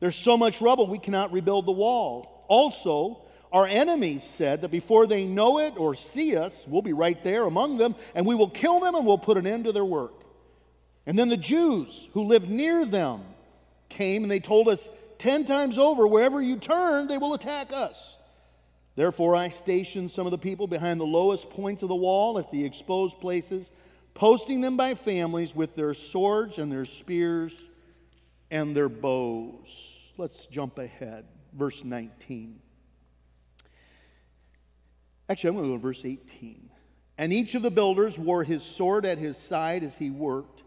There's 0.00 0.16
so 0.16 0.36
much 0.36 0.60
rubble, 0.60 0.86
we 0.86 0.98
cannot 0.98 1.32
rebuild 1.32 1.66
the 1.66 1.72
wall. 1.72 2.44
Also, 2.48 3.22
our 3.52 3.66
enemies 3.66 4.24
said 4.24 4.62
that 4.62 4.70
before 4.70 5.06
they 5.06 5.24
know 5.24 5.58
it 5.58 5.74
or 5.76 5.94
see 5.94 6.36
us, 6.36 6.64
we'll 6.66 6.82
be 6.82 6.92
right 6.92 7.22
there 7.22 7.44
among 7.44 7.78
them, 7.78 7.94
and 8.14 8.24
we 8.24 8.34
will 8.34 8.48
kill 8.50 8.80
them 8.80 8.94
and 8.94 9.06
we'll 9.06 9.18
put 9.18 9.36
an 9.36 9.46
end 9.46 9.64
to 9.64 9.72
their 9.72 9.84
work. 9.84 10.14
And 11.06 11.18
then 11.18 11.28
the 11.28 11.36
Jews 11.36 12.08
who 12.12 12.24
lived 12.24 12.48
near 12.48 12.84
them 12.84 13.22
came 13.88 14.22
and 14.22 14.30
they 14.30 14.40
told 14.40 14.68
us 14.68 14.88
ten 15.18 15.44
times 15.44 15.78
over, 15.78 16.06
wherever 16.06 16.40
you 16.40 16.56
turn, 16.56 17.08
they 17.08 17.18
will 17.18 17.34
attack 17.34 17.72
us. 17.72 18.16
Therefore, 18.96 19.34
I 19.34 19.48
stationed 19.48 20.10
some 20.10 20.26
of 20.26 20.30
the 20.30 20.38
people 20.38 20.66
behind 20.66 21.00
the 21.00 21.06
lowest 21.06 21.50
points 21.50 21.82
of 21.82 21.88
the 21.88 21.94
wall 21.94 22.38
at 22.38 22.50
the 22.50 22.64
exposed 22.64 23.20
places, 23.20 23.70
posting 24.14 24.60
them 24.60 24.76
by 24.76 24.94
families 24.94 25.54
with 25.54 25.74
their 25.74 25.94
swords 25.94 26.58
and 26.58 26.70
their 26.70 26.84
spears 26.84 27.54
and 28.50 28.76
their 28.76 28.88
bows. 28.88 29.89
Let's 30.20 30.44
jump 30.44 30.78
ahead. 30.78 31.24
Verse 31.54 31.82
19. 31.82 32.60
Actually, 35.30 35.48
I'm 35.48 35.54
going 35.54 35.64
to 35.64 35.70
go 35.70 35.76
to 35.76 35.82
verse 35.82 36.04
18. 36.04 36.68
And 37.16 37.32
each 37.32 37.54
of 37.54 37.62
the 37.62 37.70
builders 37.70 38.18
wore 38.18 38.44
his 38.44 38.62
sword 38.62 39.06
at 39.06 39.16
his 39.16 39.38
side 39.38 39.82
as 39.82 39.96
he 39.96 40.10
worked. 40.10 40.62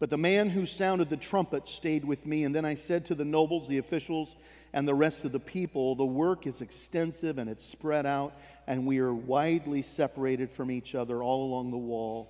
But 0.00 0.10
the 0.10 0.18
man 0.18 0.50
who 0.50 0.66
sounded 0.66 1.10
the 1.10 1.16
trumpet 1.16 1.68
stayed 1.68 2.04
with 2.04 2.26
me. 2.26 2.42
And 2.42 2.52
then 2.52 2.64
I 2.64 2.74
said 2.74 3.06
to 3.06 3.14
the 3.14 3.24
nobles, 3.24 3.68
the 3.68 3.78
officials, 3.78 4.34
and 4.72 4.88
the 4.88 4.94
rest 4.94 5.24
of 5.24 5.30
the 5.30 5.38
people, 5.38 5.94
The 5.94 6.04
work 6.04 6.48
is 6.48 6.60
extensive 6.60 7.38
and 7.38 7.48
it's 7.48 7.64
spread 7.64 8.04
out, 8.04 8.32
and 8.66 8.84
we 8.84 8.98
are 8.98 9.14
widely 9.14 9.82
separated 9.82 10.50
from 10.50 10.72
each 10.72 10.96
other 10.96 11.22
all 11.22 11.44
along 11.44 11.70
the 11.70 11.78
wall. 11.78 12.28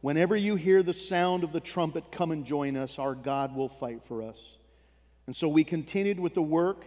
Whenever 0.00 0.34
you 0.34 0.56
hear 0.56 0.82
the 0.82 0.92
sound 0.92 1.44
of 1.44 1.52
the 1.52 1.60
trumpet, 1.60 2.10
come 2.10 2.32
and 2.32 2.44
join 2.44 2.76
us. 2.76 2.98
Our 2.98 3.14
God 3.14 3.54
will 3.54 3.68
fight 3.68 4.02
for 4.08 4.22
us. 4.22 4.58
And 5.26 5.36
so 5.36 5.48
we 5.48 5.64
continued 5.64 6.18
with 6.18 6.34
the 6.34 6.42
work 6.42 6.84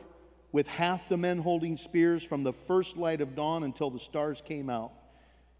with 0.52 0.68
half 0.68 1.10
the 1.10 1.18
men 1.18 1.38
holding 1.38 1.78
spears 1.78 2.24
from 2.24 2.44
the 2.44 2.54
first 2.54 2.98
light 2.98 3.22
of 3.22 3.36
dawn 3.36 3.64
until 3.64 3.90
the 3.90 4.00
stars 4.00 4.42
came 4.46 4.70
out. 4.70 4.92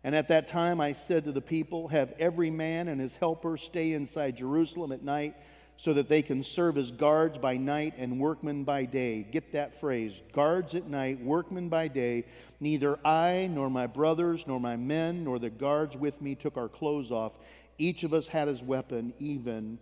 And 0.06 0.16
at 0.16 0.28
that 0.28 0.48
time 0.48 0.80
I 0.80 0.94
said 0.94 1.26
to 1.26 1.32
the 1.32 1.42
people, 1.42 1.88
Have 1.90 2.14
every 2.20 2.50
man 2.50 2.88
and 2.88 3.02
his 3.02 3.16
helper 3.16 3.58
stay 3.58 3.94
inside 3.94 4.38
Jerusalem 4.38 4.92
at 4.92 5.04
night 5.04 5.36
so 5.78 5.94
that 5.94 6.08
they 6.08 6.22
can 6.22 6.44
serve 6.44 6.78
as 6.78 6.92
guards 6.92 7.38
by 7.38 7.58
night 7.58 7.96
and 7.98 8.20
workmen 8.20 8.64
by 8.64 8.86
day. 8.86 9.24
Get 9.24 9.52
that 9.52 9.80
phrase 9.80 10.22
guards 10.32 10.76
at 10.76 10.88
night, 10.88 11.20
workmen 11.22 11.70
by 11.70 11.88
day. 11.88 12.26
Neither 12.60 12.98
I, 13.06 13.50
nor 13.52 13.70
my 13.70 13.88
brothers, 13.88 14.46
nor 14.48 14.60
my 14.60 14.78
men, 14.78 15.24
nor 15.24 15.40
the 15.40 15.50
guards 15.50 15.98
with 15.98 16.22
me 16.22 16.36
took 16.36 16.56
our 16.56 16.70
clothes 16.70 17.12
off. 17.12 17.34
Each 17.78 18.04
of 18.04 18.14
us 18.14 18.28
had 18.28 18.48
his 18.48 18.64
weapon, 18.64 19.14
even 19.20 19.78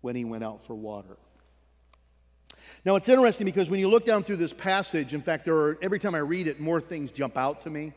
when 0.00 0.16
he 0.16 0.24
went 0.24 0.42
out 0.42 0.64
for 0.64 0.74
water. 0.74 1.16
Now, 2.84 2.96
it's 2.96 3.08
interesting 3.08 3.44
because 3.44 3.70
when 3.70 3.80
you 3.80 3.88
look 3.88 4.06
down 4.06 4.22
through 4.22 4.36
this 4.36 4.52
passage, 4.52 5.14
in 5.14 5.22
fact, 5.22 5.44
there 5.44 5.56
are, 5.56 5.78
every 5.82 5.98
time 5.98 6.14
I 6.14 6.18
read 6.18 6.46
it, 6.46 6.60
more 6.60 6.80
things 6.80 7.10
jump 7.10 7.36
out 7.36 7.62
to 7.62 7.70
me. 7.70 7.92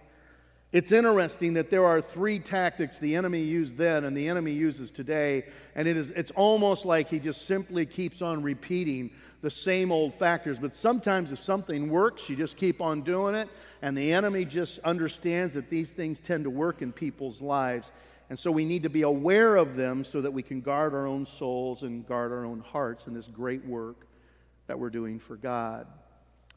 It's 0.72 0.94
interesting 0.94 1.56
that 1.56 1.70
there 1.70 1.86
are 1.86 2.00
three 2.00 2.40
tactics 2.40 2.98
the 2.98 3.18
enemy 3.18 3.42
used 3.42 3.76
then 3.76 4.06
and 4.06 4.16
the 4.16 4.30
enemy 4.30 4.54
uses 4.54 4.90
today, 4.90 5.44
and 5.76 5.86
it 5.86 5.98
is, 5.98 6.12
it's 6.12 6.32
almost 6.32 6.86
like 6.86 7.10
he 7.10 7.20
just 7.20 7.46
simply 7.46 7.86
keeps 7.86 8.22
on 8.22 8.42
repeating 8.42 9.12
the 9.42 9.50
same 9.50 9.92
old 9.92 10.14
factors. 10.14 10.60
But 10.60 10.74
sometimes, 10.74 11.34
if 11.34 11.44
something 11.44 11.90
works, 11.90 12.30
you 12.30 12.38
just 12.38 12.56
keep 12.56 12.80
on 12.80 13.02
doing 13.02 13.36
it, 13.36 13.50
and 13.82 13.98
the 13.98 14.14
enemy 14.14 14.46
just 14.46 14.80
understands 14.80 15.54
that 15.56 15.70
these 15.70 15.92
things 15.92 16.22
tend 16.22 16.46
to 16.46 16.50
work 16.50 16.82
in 16.82 16.94
people's 16.94 17.42
lives. 17.42 17.92
And 18.30 18.40
so 18.40 18.50
we 18.50 18.64
need 18.64 18.84
to 18.84 18.90
be 18.90 19.02
aware 19.02 19.58
of 19.58 19.76
them 19.76 20.06
so 20.06 20.22
that 20.22 20.32
we 20.32 20.42
can 20.42 20.62
guard 20.62 20.94
our 20.94 21.06
own 21.06 21.26
souls 21.26 21.84
and 21.84 22.08
guard 22.08 22.32
our 22.32 22.46
own 22.46 22.62
hearts 22.62 23.08
in 23.08 23.14
this 23.14 23.28
great 23.28 23.66
work 23.66 24.08
that 24.72 24.80
we're 24.80 24.90
doing 24.90 25.20
for 25.20 25.36
God. 25.36 25.86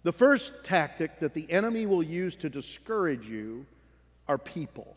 The 0.04 0.12
first 0.12 0.52
tactic 0.62 1.18
that 1.18 1.34
the 1.34 1.50
enemy 1.50 1.84
will 1.84 2.00
use 2.00 2.36
to 2.36 2.48
discourage 2.48 3.26
you 3.26 3.66
are 4.28 4.38
people. 4.38 4.96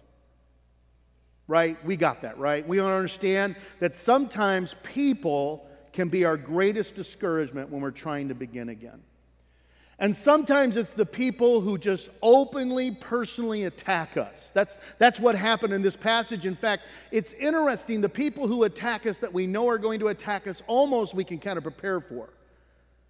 Right? 1.48 1.84
We 1.84 1.98
got 1.98 2.22
that, 2.22 2.38
right? 2.38 2.68
We 2.68 2.80
understand 2.80 3.56
that 3.80 3.96
sometimes 3.96 4.76
people 4.84 5.68
can 5.94 6.10
be 6.10 6.26
our 6.26 6.38
greatest 6.38 6.94
discouragement 6.94 7.72
when 7.72 7.82
we're 7.82 7.90
trying 7.90 8.28
to 8.28 8.36
begin 8.36 8.70
again. 8.70 9.02
And 9.98 10.16
sometimes 10.16 10.78
it's 10.78 10.94
the 10.94 11.04
people 11.04 11.60
who 11.60 11.80
just 11.80 12.10
openly, 12.22 12.92
personally 12.92 13.64
attack 13.64 14.16
us. 14.16 14.52
That's, 14.54 14.78
that's 15.00 15.20
what 15.20 15.36
happened 15.36 15.74
in 15.74 15.82
this 15.82 15.96
passage. 15.96 16.46
In 16.46 16.56
fact, 16.56 16.84
it's 17.12 17.34
interesting. 17.34 18.00
The 18.00 18.10
people 18.10 18.48
who 18.48 18.66
attack 18.66 19.08
us 19.08 19.18
that 19.18 19.34
we 19.34 19.48
know 19.48 19.68
are 19.68 19.80
going 19.80 20.00
to 20.02 20.10
attack 20.10 20.46
us, 20.46 20.62
almost 20.68 21.16
we 21.16 21.24
can 21.24 21.40
kind 21.40 21.58
of 21.58 21.64
prepare 21.64 22.00
for. 22.00 22.30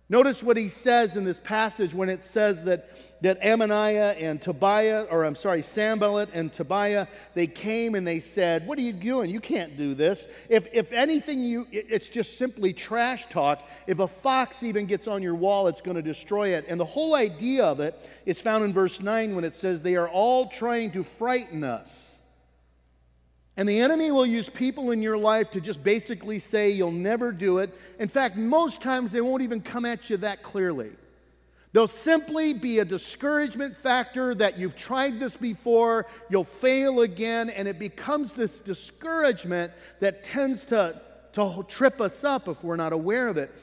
Notice 0.10 0.42
what 0.42 0.56
he 0.56 0.70
says 0.70 1.18
in 1.18 1.26
this 1.26 1.40
passage 1.44 1.94
when 1.94 2.08
it 2.08 2.24
says 2.24 2.64
that, 2.64 2.90
that 3.22 3.42
Amaniah 3.42 4.16
and 4.18 4.42
Tobiah, 4.42 5.06
or 5.12 5.26
I'm 5.26 5.36
sorry, 5.36 5.62
Sanballat 5.62 6.30
and 6.32 6.52
Tobiah, 6.54 7.08
they 7.34 7.46
came 7.46 7.94
and 7.94 8.08
they 8.08 8.22
said, 8.22 8.66
What 8.66 8.78
are 8.78 8.84
you 8.84 8.94
doing? 8.94 9.30
You 9.30 9.42
can't 9.42 9.76
do 9.76 9.94
this. 9.94 10.28
If, 10.48 10.70
if 10.72 10.94
anything, 10.94 11.44
you, 11.44 11.68
it's 11.72 12.08
just 12.08 12.38
simply 12.38 12.72
trash 12.72 13.28
talk. 13.28 13.68
If 13.86 14.00
a 14.00 14.08
fox 14.08 14.64
even 14.64 14.86
gets 14.86 15.10
on 15.10 15.22
your 15.22 15.36
wall, 15.36 15.68
it's 15.68 15.82
going 15.82 15.98
to 15.98 16.02
destroy 16.02 16.56
it. 16.56 16.64
And 16.70 16.80
the 16.80 16.86
whole 16.86 17.14
idea 17.14 17.66
of 17.66 17.82
it 17.82 17.94
is 18.26 18.40
found 18.40 18.64
in 18.64 18.72
verse 18.72 19.02
9 19.02 19.36
when 19.36 19.44
it 19.44 19.56
says, 19.56 19.82
They 19.82 19.98
are 19.98 20.08
all 20.08 20.48
trying 20.48 20.92
to 20.92 21.04
frighten 21.04 21.66
us. 21.66 22.07
And 23.58 23.68
the 23.68 23.82
enemy 23.82 24.12
will 24.12 24.26
use 24.26 24.50
people 24.50 24.92
in 24.92 25.02
your 25.02 25.18
life 25.18 25.50
to 25.52 25.60
just 25.60 25.84
basically 25.84 26.38
say 26.38 26.70
you'll 26.70 26.92
never 26.92 27.32
do 27.32 27.58
it. 27.58 27.74
In 28.00 28.08
fact, 28.08 28.38
most 28.38 28.82
times 28.82 29.12
they 29.12 29.22
won't 29.22 29.42
even 29.42 29.62
come 29.62 29.84
at 29.84 30.12
you 30.12 30.18
that 30.18 30.44
clearly. 30.44 30.92
They'll 31.74 31.88
simply 31.88 32.54
be 32.54 32.80
a 32.80 32.86
discouragement 32.86 33.76
factor 33.76 34.34
that 34.36 34.58
you've 34.58 34.76
tried 34.76 35.20
this 35.20 35.36
before, 35.36 36.06
you'll 36.30 36.44
fail 36.44 37.02
again, 37.02 37.50
and 37.50 37.68
it 37.68 37.78
becomes 37.78 38.32
this 38.32 38.60
discouragement 38.60 39.74
that 40.00 40.24
tends 40.24 40.66
to, 40.68 41.02
to 41.34 41.66
trip 41.68 42.00
us 42.00 42.24
up 42.24 42.48
if 42.48 42.64
we're 42.64 42.78
not 42.78 42.94
aware 42.94 43.28
of 43.28 43.38
it. 43.38 43.54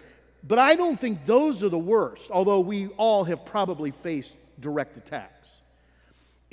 But 0.42 0.58
I 0.58 0.74
don't 0.74 0.98
think 0.98 1.24
those 1.24 1.62
are 1.62 1.68
the 1.68 1.78
worst, 1.78 2.30
although 2.30 2.60
we 2.60 2.88
all 2.98 3.24
have 3.24 3.46
probably 3.46 3.90
faced 3.90 4.36
direct 4.60 4.96
attacks. 4.96 5.62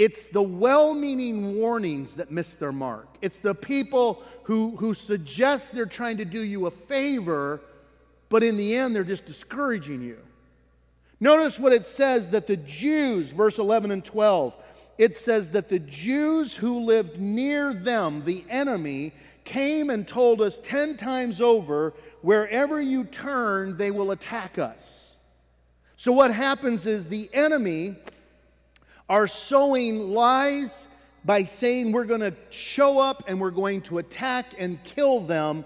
It's 0.02 0.26
the 0.26 0.42
well 0.42 0.96
meaning 0.96 1.58
warnings 1.58 2.16
that 2.16 2.32
miss 2.32 2.56
their 2.56 2.72
mark. 2.72 3.08
It's 3.22 3.38
the 3.38 3.54
people 3.54 4.24
who, 4.46 4.76
who 4.78 4.96
suggest 4.96 5.74
they're 5.74 5.86
trying 5.86 6.18
to 6.18 6.26
do 6.26 6.42
you 6.42 6.66
a 6.66 6.72
favor, 6.72 7.62
but 8.28 8.42
in 8.42 8.58
the 8.58 8.76
end, 8.76 8.96
they're 8.96 9.04
just 9.04 9.28
discouraging 9.28 10.02
you. 10.02 10.18
Notice 11.20 11.60
what 11.60 11.72
it 11.72 11.86
says 11.86 12.32
that 12.32 12.48
the 12.48 12.58
Jews, 12.58 13.30
verse 13.30 13.60
11 13.60 13.92
and 13.92 14.04
12, 14.04 14.58
it 14.98 15.18
says 15.18 15.52
that 15.52 15.70
the 15.70 15.78
Jews 15.78 16.56
who 16.56 16.80
lived 16.80 17.20
near 17.20 17.72
them, 17.72 18.26
the 18.26 18.44
enemy, 18.50 19.14
came 19.44 19.92
and 19.92 20.08
told 20.08 20.42
us 20.42 20.60
10 20.64 20.98
times 20.98 21.42
over 21.42 21.94
wherever 22.24 22.82
you 22.82 23.04
turn, 23.04 23.78
they 23.78 23.92
will 23.92 24.10
attack 24.10 24.58
us. 24.58 25.16
So, 25.96 26.12
what 26.12 26.34
happens 26.34 26.88
is 26.88 27.06
the 27.06 27.30
enemy 27.36 27.98
are 29.12 29.28
sowing 29.28 30.10
lies 30.12 30.88
by 31.26 31.44
saying 31.44 31.92
we're 31.92 32.06
going 32.06 32.22
to 32.22 32.34
show 32.50 32.98
up 32.98 33.26
and 33.28 33.42
we're 33.42 33.52
going 33.52 33.82
to 33.82 33.98
attack 33.98 34.46
and 34.58 34.82
kill 34.86 35.20
them. 35.20 35.66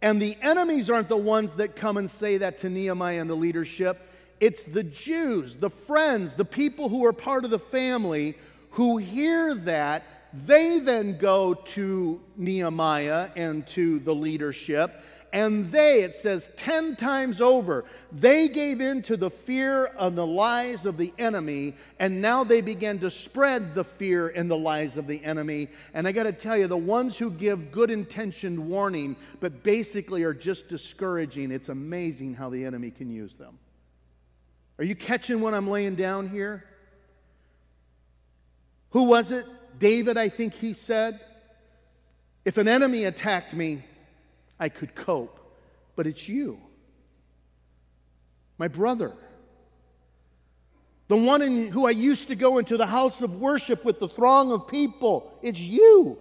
And 0.00 0.22
the 0.22 0.36
enemies 0.40 0.88
aren't 0.88 1.08
the 1.08 1.16
ones 1.16 1.56
that 1.56 1.74
come 1.74 1.96
and 1.96 2.08
say 2.08 2.36
that 2.36 2.58
to 2.58 2.70
Nehemiah 2.70 3.20
and 3.20 3.28
the 3.28 3.34
leadership. 3.34 4.08
It's 4.38 4.62
the 4.62 4.84
Jews, 4.84 5.56
the 5.56 5.70
friends, 5.70 6.36
the 6.36 6.44
people 6.44 6.88
who 6.88 7.04
are 7.04 7.12
part 7.12 7.44
of 7.44 7.50
the 7.50 7.58
family 7.58 8.38
who 8.70 8.96
hear 8.96 9.56
that. 9.56 10.04
They 10.32 10.78
then 10.78 11.18
go 11.18 11.54
to 11.54 12.20
Nehemiah 12.36 13.30
and 13.34 13.66
to 13.68 13.98
the 13.98 14.14
leadership 14.14 15.02
and 15.32 15.72
they, 15.72 16.02
it 16.02 16.14
says 16.14 16.50
10 16.56 16.96
times 16.96 17.40
over, 17.40 17.86
they 18.12 18.48
gave 18.48 18.82
in 18.82 19.00
to 19.02 19.16
the 19.16 19.30
fear 19.30 19.90
and 19.98 20.16
the 20.16 20.26
lies 20.26 20.84
of 20.84 20.98
the 20.98 21.12
enemy, 21.18 21.74
and 21.98 22.20
now 22.20 22.44
they 22.44 22.60
began 22.60 22.98
to 22.98 23.10
spread 23.10 23.74
the 23.74 23.84
fear 23.84 24.28
and 24.28 24.50
the 24.50 24.58
lies 24.58 24.98
of 24.98 25.06
the 25.06 25.24
enemy. 25.24 25.68
And 25.94 26.06
I 26.06 26.12
got 26.12 26.24
to 26.24 26.32
tell 26.32 26.58
you, 26.58 26.66
the 26.66 26.76
ones 26.76 27.16
who 27.16 27.30
give 27.30 27.72
good 27.72 27.90
intentioned 27.90 28.58
warning, 28.58 29.16
but 29.40 29.62
basically 29.62 30.22
are 30.22 30.34
just 30.34 30.68
discouraging, 30.68 31.50
it's 31.50 31.70
amazing 31.70 32.34
how 32.34 32.50
the 32.50 32.64
enemy 32.66 32.90
can 32.90 33.10
use 33.10 33.34
them. 33.36 33.58
Are 34.78 34.84
you 34.84 34.94
catching 34.94 35.40
what 35.40 35.54
I'm 35.54 35.68
laying 35.68 35.94
down 35.94 36.28
here? 36.28 36.64
Who 38.90 39.04
was 39.04 39.30
it? 39.30 39.46
David, 39.78 40.18
I 40.18 40.28
think 40.28 40.52
he 40.52 40.74
said. 40.74 41.20
If 42.44 42.58
an 42.58 42.68
enemy 42.68 43.04
attacked 43.04 43.54
me, 43.54 43.84
I 44.62 44.68
could 44.68 44.94
cope. 44.94 45.40
But 45.96 46.06
it's 46.06 46.28
you, 46.28 46.58
my 48.58 48.68
brother, 48.68 49.12
the 51.08 51.16
one 51.16 51.42
in 51.42 51.66
who 51.66 51.86
I 51.86 51.90
used 51.90 52.28
to 52.28 52.36
go 52.36 52.58
into 52.58 52.76
the 52.76 52.86
house 52.86 53.20
of 53.20 53.40
worship 53.40 53.84
with 53.84 53.98
the 53.98 54.08
throng 54.08 54.52
of 54.52 54.68
people. 54.68 55.36
It's 55.42 55.58
you. 55.58 56.16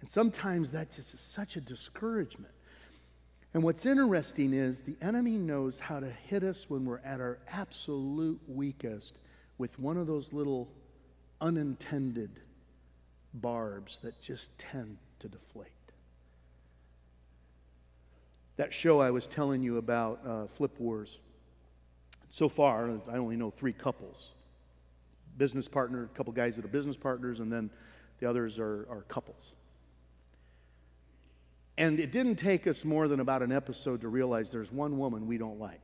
And 0.00 0.08
sometimes 0.10 0.72
that 0.72 0.90
just 0.90 1.12
is 1.12 1.20
such 1.20 1.56
a 1.56 1.60
discouragement. 1.60 2.54
And 3.52 3.62
what's 3.62 3.84
interesting 3.84 4.54
is 4.54 4.80
the 4.80 4.96
enemy 5.02 5.36
knows 5.36 5.78
how 5.78 6.00
to 6.00 6.10
hit 6.10 6.42
us 6.42 6.70
when 6.70 6.86
we're 6.86 7.00
at 7.04 7.20
our 7.20 7.38
absolute 7.48 8.40
weakest 8.48 9.18
with 9.58 9.78
one 9.78 9.98
of 9.98 10.06
those 10.06 10.32
little 10.32 10.68
unintended 11.40 12.40
barbs 13.34 13.98
that 14.02 14.20
just 14.20 14.56
tend 14.58 14.98
to 15.20 15.28
deflate. 15.28 15.68
That 18.56 18.72
show 18.72 19.00
I 19.00 19.10
was 19.10 19.26
telling 19.26 19.62
you 19.62 19.78
about, 19.78 20.20
uh, 20.26 20.46
Flip 20.46 20.78
Wars, 20.78 21.18
so 22.30 22.48
far, 22.48 22.90
I 23.10 23.16
only 23.16 23.36
know 23.36 23.50
three 23.50 23.72
couples 23.72 24.32
business 25.38 25.66
partner, 25.66 26.04
a 26.04 26.16
couple 26.16 26.32
guys 26.32 26.56
that 26.56 26.64
are 26.64 26.68
business 26.68 26.96
partners, 26.96 27.40
and 27.40 27.52
then 27.52 27.70
the 28.20 28.28
others 28.28 28.58
are, 28.58 28.86
are 28.90 29.04
couples. 29.08 29.52
And 31.78 31.98
it 31.98 32.12
didn't 32.12 32.36
take 32.36 32.66
us 32.66 32.84
more 32.84 33.08
than 33.08 33.20
about 33.20 33.42
an 33.42 33.50
episode 33.50 34.02
to 34.02 34.08
realize 34.08 34.50
there's 34.50 34.70
one 34.70 34.98
woman 34.98 35.26
we 35.26 35.38
don't 35.38 35.58
like. 35.58 35.80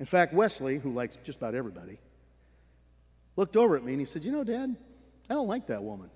In 0.00 0.06
fact, 0.06 0.32
Wesley, 0.32 0.78
who 0.78 0.92
likes 0.92 1.18
just 1.22 1.38
about 1.38 1.54
everybody, 1.54 1.98
looked 3.36 3.56
over 3.56 3.76
at 3.76 3.84
me 3.84 3.92
and 3.92 4.00
he 4.00 4.06
said, 4.06 4.24
You 4.24 4.32
know, 4.32 4.42
Dad, 4.42 4.74
I 5.28 5.34
don't 5.34 5.48
like 5.48 5.68
that 5.68 5.82
woman. 5.82 6.10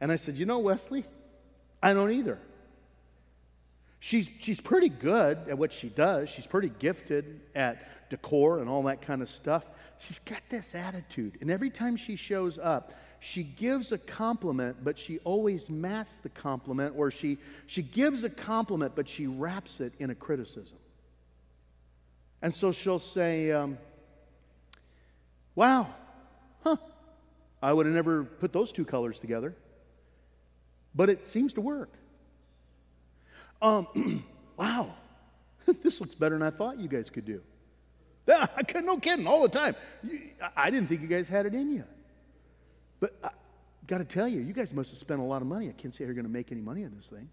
And 0.00 0.12
I 0.12 0.16
said, 0.16 0.36
You 0.36 0.46
know, 0.46 0.58
Wesley, 0.58 1.04
I 1.82 1.92
don't 1.92 2.12
either. 2.12 2.38
She's, 4.00 4.28
she's 4.38 4.60
pretty 4.60 4.90
good 4.90 5.38
at 5.48 5.56
what 5.56 5.72
she 5.72 5.88
does. 5.88 6.28
She's 6.28 6.46
pretty 6.46 6.70
gifted 6.78 7.40
at 7.54 8.10
decor 8.10 8.58
and 8.58 8.68
all 8.68 8.82
that 8.82 9.00
kind 9.00 9.22
of 9.22 9.30
stuff. 9.30 9.64
She's 9.98 10.18
got 10.18 10.42
this 10.50 10.74
attitude. 10.74 11.38
And 11.40 11.50
every 11.50 11.70
time 11.70 11.96
she 11.96 12.16
shows 12.16 12.58
up, 12.58 12.92
she 13.20 13.42
gives 13.42 13.92
a 13.92 13.98
compliment, 13.98 14.76
but 14.84 14.98
she 14.98 15.20
always 15.20 15.70
masks 15.70 16.18
the 16.18 16.28
compliment, 16.28 16.94
or 16.98 17.10
she, 17.10 17.38
she 17.66 17.80
gives 17.80 18.24
a 18.24 18.28
compliment, 18.28 18.92
but 18.94 19.08
she 19.08 19.26
wraps 19.26 19.80
it 19.80 19.94
in 19.98 20.10
a 20.10 20.14
criticism. 20.14 20.76
And 22.42 22.54
so 22.54 22.72
she'll 22.72 22.98
say, 22.98 23.52
um, 23.52 23.78
Wow, 25.54 25.86
I 27.64 27.72
would 27.72 27.86
have 27.86 27.94
never 27.94 28.24
put 28.24 28.52
those 28.52 28.72
two 28.72 28.84
colors 28.84 29.18
together. 29.18 29.54
But 30.94 31.08
it 31.08 31.26
seems 31.26 31.54
to 31.54 31.62
work. 31.62 31.90
Um, 33.62 34.22
wow, 34.58 34.94
this 35.82 35.98
looks 35.98 36.14
better 36.14 36.38
than 36.38 36.46
I 36.46 36.50
thought 36.50 36.78
you 36.78 36.88
guys 36.88 37.08
could 37.08 37.24
do. 37.24 37.40
I 38.28 38.62
could, 38.64 38.84
no 38.84 38.98
kidding, 38.98 39.26
all 39.26 39.42
the 39.42 39.48
time. 39.48 39.76
I 40.54 40.68
didn't 40.68 40.90
think 40.90 41.00
you 41.00 41.08
guys 41.08 41.26
had 41.26 41.46
it 41.46 41.54
in 41.54 41.72
you. 41.72 41.84
But 43.00 43.14
I 43.24 43.30
got 43.86 43.98
to 43.98 44.04
tell 44.04 44.28
you, 44.28 44.42
you 44.42 44.52
guys 44.52 44.70
must 44.70 44.90
have 44.90 44.98
spent 44.98 45.20
a 45.20 45.24
lot 45.24 45.40
of 45.40 45.48
money. 45.48 45.70
I 45.70 45.72
can't 45.72 45.94
say 45.94 46.04
you're 46.04 46.12
going 46.12 46.26
to 46.26 46.30
make 46.30 46.52
any 46.52 46.60
money 46.60 46.84
on 46.84 46.92
this 46.94 47.06
thing. 47.06 47.30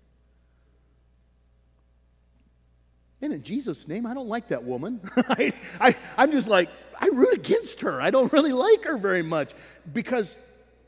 And 3.21 3.33
in 3.33 3.43
Jesus' 3.43 3.85
name, 3.85 4.05
I 4.05 4.13
don't 4.13 4.29
like 4.29 4.47
that 4.47 4.63
woman. 4.63 5.01
I, 5.17 5.51
I, 5.77 5.95
I'm 6.15 6.31
just 6.31 6.47
like, 6.47 6.69
I 7.01 7.07
root 7.07 7.33
against 7.33 7.81
her. 7.81 7.99
I 7.99 8.11
don't 8.11 8.31
really 8.31 8.53
like 8.53 8.83
her 8.85 8.95
very 8.95 9.23
much. 9.23 9.53
Because 9.91 10.37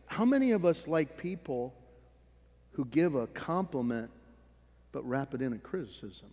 how 0.05 0.23
many 0.23 0.51
of 0.51 0.63
us 0.63 0.87
like 0.87 1.17
people 1.17 1.73
who 2.73 2.85
give 2.85 3.15
a 3.15 3.25
compliment 3.27 4.11
but 4.91 5.03
wrap 5.07 5.33
it 5.33 5.41
in 5.41 5.53
a 5.53 5.57
criticism? 5.57 6.29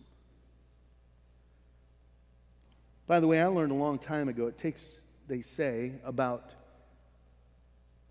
By 3.07 3.19
the 3.19 3.27
way, 3.27 3.41
I 3.41 3.47
learned 3.47 3.71
a 3.71 3.75
long 3.75 3.97
time 3.97 4.29
ago 4.29 4.45
it 4.45 4.57
takes, 4.57 5.01
they 5.27 5.41
say, 5.41 5.93
about 6.05 6.51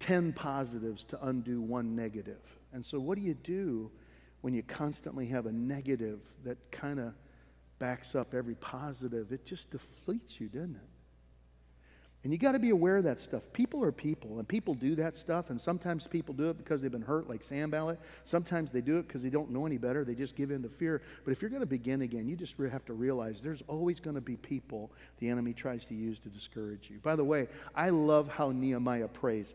10 0.00 0.32
positives 0.32 1.04
to 1.04 1.24
undo 1.24 1.60
one 1.60 1.94
negative. 1.94 2.42
And 2.72 2.84
so, 2.84 2.98
what 2.98 3.16
do 3.16 3.22
you 3.22 3.34
do 3.34 3.90
when 4.40 4.54
you 4.54 4.62
constantly 4.62 5.26
have 5.26 5.46
a 5.46 5.52
negative 5.52 6.20
that 6.44 6.58
kind 6.72 6.98
of 6.98 7.14
backs 7.78 8.14
up 8.14 8.34
every 8.34 8.56
positive? 8.56 9.32
It 9.32 9.46
just 9.46 9.70
deflates 9.70 10.40
you, 10.40 10.48
doesn't 10.48 10.76
it? 10.76 10.89
And 12.22 12.32
you 12.32 12.38
got 12.38 12.52
to 12.52 12.58
be 12.58 12.68
aware 12.68 12.98
of 12.98 13.04
that 13.04 13.18
stuff. 13.18 13.42
People 13.54 13.82
are 13.82 13.92
people, 13.92 14.38
and 14.38 14.46
people 14.46 14.74
do 14.74 14.94
that 14.96 15.16
stuff, 15.16 15.48
and 15.48 15.58
sometimes 15.58 16.06
people 16.06 16.34
do 16.34 16.50
it 16.50 16.58
because 16.58 16.82
they've 16.82 16.92
been 16.92 17.00
hurt, 17.00 17.30
like 17.30 17.42
Sanballat. 17.42 17.98
Sometimes 18.24 18.70
they 18.70 18.82
do 18.82 18.98
it 18.98 19.06
because 19.06 19.22
they 19.22 19.30
don't 19.30 19.50
know 19.50 19.64
any 19.64 19.78
better. 19.78 20.04
They 20.04 20.14
just 20.14 20.36
give 20.36 20.50
in 20.50 20.62
to 20.62 20.68
fear. 20.68 21.00
But 21.24 21.32
if 21.32 21.40
you're 21.40 21.48
going 21.48 21.60
to 21.62 21.66
begin 21.66 22.02
again, 22.02 22.28
you 22.28 22.36
just 22.36 22.56
have 22.58 22.84
to 22.86 22.92
realize 22.92 23.40
there's 23.40 23.62
always 23.68 24.00
going 24.00 24.16
to 24.16 24.20
be 24.20 24.36
people 24.36 24.90
the 25.18 25.30
enemy 25.30 25.54
tries 25.54 25.86
to 25.86 25.94
use 25.94 26.18
to 26.20 26.28
discourage 26.28 26.90
you. 26.90 26.98
By 27.02 27.16
the 27.16 27.24
way, 27.24 27.48
I 27.74 27.88
love 27.88 28.28
how 28.28 28.50
Nehemiah 28.50 29.08
prays. 29.08 29.54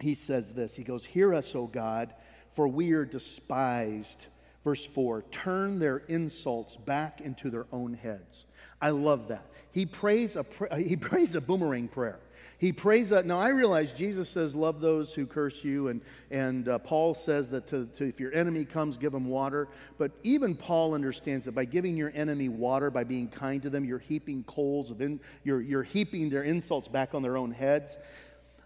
He 0.00 0.14
says 0.14 0.52
this 0.52 0.74
He 0.74 0.82
goes, 0.82 1.04
Hear 1.04 1.34
us, 1.34 1.54
O 1.54 1.66
God, 1.66 2.14
for 2.52 2.66
we 2.66 2.92
are 2.92 3.04
despised. 3.04 4.26
Verse 4.66 4.84
4 4.84 5.22
Turn 5.30 5.78
their 5.78 5.98
insults 6.08 6.74
back 6.74 7.20
into 7.20 7.50
their 7.50 7.66
own 7.70 7.94
heads. 7.94 8.46
I 8.82 8.90
love 8.90 9.28
that. 9.28 9.46
He 9.70 9.86
prays 9.86 10.34
a, 10.34 10.44
he 10.76 10.96
prays 10.96 11.36
a 11.36 11.40
boomerang 11.40 11.86
prayer. 11.86 12.18
He 12.58 12.72
prays 12.72 13.10
that. 13.10 13.26
Now, 13.26 13.38
I 13.38 13.50
realize 13.50 13.92
Jesus 13.92 14.28
says, 14.28 14.56
Love 14.56 14.80
those 14.80 15.12
who 15.12 15.24
curse 15.24 15.62
you, 15.62 15.86
and, 15.86 16.00
and 16.32 16.68
uh, 16.68 16.78
Paul 16.78 17.14
says 17.14 17.48
that 17.50 17.68
to, 17.68 17.86
to, 17.96 18.08
if 18.08 18.18
your 18.18 18.34
enemy 18.34 18.64
comes, 18.64 18.96
give 18.96 19.12
them 19.12 19.26
water. 19.26 19.68
But 19.98 20.10
even 20.24 20.56
Paul 20.56 20.94
understands 20.94 21.44
that 21.44 21.52
by 21.52 21.64
giving 21.64 21.96
your 21.96 22.10
enemy 22.12 22.48
water, 22.48 22.90
by 22.90 23.04
being 23.04 23.28
kind 23.28 23.62
to 23.62 23.70
them, 23.70 23.84
you're 23.84 24.00
heaping 24.00 24.42
coals 24.48 24.90
of 24.90 25.00
in, 25.00 25.20
you're, 25.44 25.60
you're 25.60 25.84
heaping 25.84 26.28
their 26.28 26.42
insults 26.42 26.88
back 26.88 27.14
on 27.14 27.22
their 27.22 27.36
own 27.36 27.52
heads. 27.52 27.98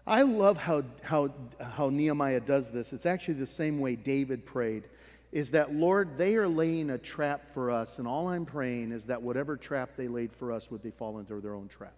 I 0.07 0.23
love 0.23 0.57
how, 0.57 0.81
how, 1.03 1.31
how 1.59 1.89
Nehemiah 1.89 2.39
does 2.39 2.71
this. 2.71 2.91
It's 2.91 3.05
actually 3.05 3.35
the 3.35 3.45
same 3.45 3.79
way 3.79 3.95
David 3.95 4.47
prayed 4.47 4.85
is 5.31 5.51
that, 5.51 5.73
Lord, 5.73 6.17
they 6.17 6.35
are 6.35 6.47
laying 6.47 6.89
a 6.89 6.97
trap 6.97 7.53
for 7.53 7.71
us, 7.71 7.99
and 7.99 8.07
all 8.07 8.27
I'm 8.27 8.45
praying 8.45 8.91
is 8.91 9.05
that 9.05 9.21
whatever 9.21 9.55
trap 9.55 9.91
they 9.95 10.07
laid 10.07 10.33
for 10.33 10.51
us, 10.51 10.69
would 10.69 10.83
they 10.83 10.91
fall 10.91 11.19
into 11.19 11.39
their 11.39 11.55
own 11.55 11.69
trap. 11.69 11.95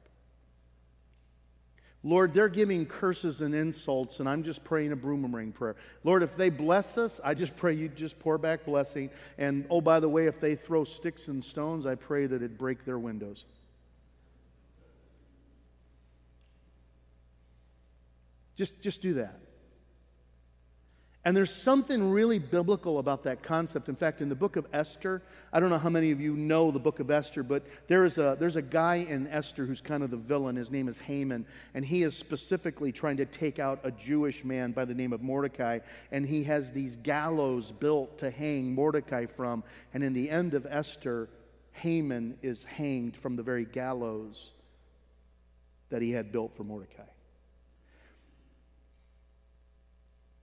Lord, 2.03 2.33
they're 2.33 2.49
giving 2.49 2.85
curses 2.85 3.41
and 3.41 3.55
insults, 3.55 4.19
and 4.19 4.27
I'm 4.27 4.43
just 4.43 4.63
praying 4.63 4.91
a 4.91 4.95
boomerang 4.95 5.53
prayer. 5.53 5.77
Lord, 6.03 6.21
if 6.21 6.35
they 6.35 6.49
bless 6.49 6.97
us, 6.97 7.21
I 7.23 7.33
just 7.33 7.55
pray 7.55 7.73
you 7.73 7.87
just 7.87 8.19
pour 8.19 8.37
back 8.37 8.65
blessing. 8.65 9.09
And 9.37 9.65
oh, 9.69 9.79
by 9.79 10.01
the 10.01 10.09
way, 10.09 10.27
if 10.27 10.41
they 10.41 10.55
throw 10.55 10.83
sticks 10.83 11.29
and 11.29 11.43
stones, 11.43 11.85
I 11.85 11.95
pray 11.95 12.25
that 12.25 12.43
it 12.43 12.57
break 12.57 12.83
their 12.83 12.99
windows. 12.99 13.45
Just, 18.55 18.81
just 18.81 19.01
do 19.01 19.13
that. 19.15 19.39
And 21.25 21.37
there's 21.37 21.55
something 21.55 22.11
really 22.11 22.37
biblical 22.37 22.99
about 22.99 23.23
that 23.23 23.43
concept. 23.43 23.87
In 23.87 23.95
fact, 23.95 24.19
in 24.19 24.27
the 24.27 24.35
book 24.35 24.57
of 24.57 24.67
Esther, 24.73 25.21
I 25.53 25.61
don't 25.61 25.69
know 25.69 25.77
how 25.77 25.89
many 25.89 26.11
of 26.11 26.19
you 26.19 26.35
know 26.35 26.69
the 26.69 26.79
book 26.79 26.99
of 26.99 27.09
Esther, 27.09 27.43
but 27.43 27.63
there 27.87 28.03
is 28.03 28.17
a, 28.17 28.35
there's 28.37 28.57
a 28.57 28.61
guy 28.61 28.95
in 28.95 29.27
Esther 29.27 29.65
who's 29.65 29.79
kind 29.79 30.03
of 30.03 30.11
the 30.11 30.17
villain. 30.17 30.57
His 30.57 30.69
name 30.69 30.89
is 30.89 30.97
Haman, 30.97 31.45
and 31.75 31.85
he 31.85 32.03
is 32.03 32.17
specifically 32.17 32.91
trying 32.91 33.15
to 33.17 33.25
take 33.25 33.57
out 33.57 33.79
a 33.85 33.91
Jewish 33.91 34.43
man 34.43 34.73
by 34.73 34.83
the 34.83 34.93
name 34.93 35.13
of 35.13 35.21
Mordecai. 35.21 35.79
And 36.11 36.25
he 36.25 36.43
has 36.43 36.71
these 36.71 36.97
gallows 36.97 37.71
built 37.71 38.17
to 38.17 38.29
hang 38.29 38.75
Mordecai 38.75 39.25
from. 39.25 39.63
And 39.93 40.03
in 40.03 40.13
the 40.13 40.29
end 40.29 40.53
of 40.55 40.67
Esther, 40.69 41.29
Haman 41.71 42.37
is 42.41 42.65
hanged 42.65 43.15
from 43.15 43.37
the 43.37 43.43
very 43.43 43.63
gallows 43.63 44.51
that 45.89 46.01
he 46.01 46.11
had 46.11 46.33
built 46.33 46.53
for 46.57 46.65
Mordecai. 46.65 47.03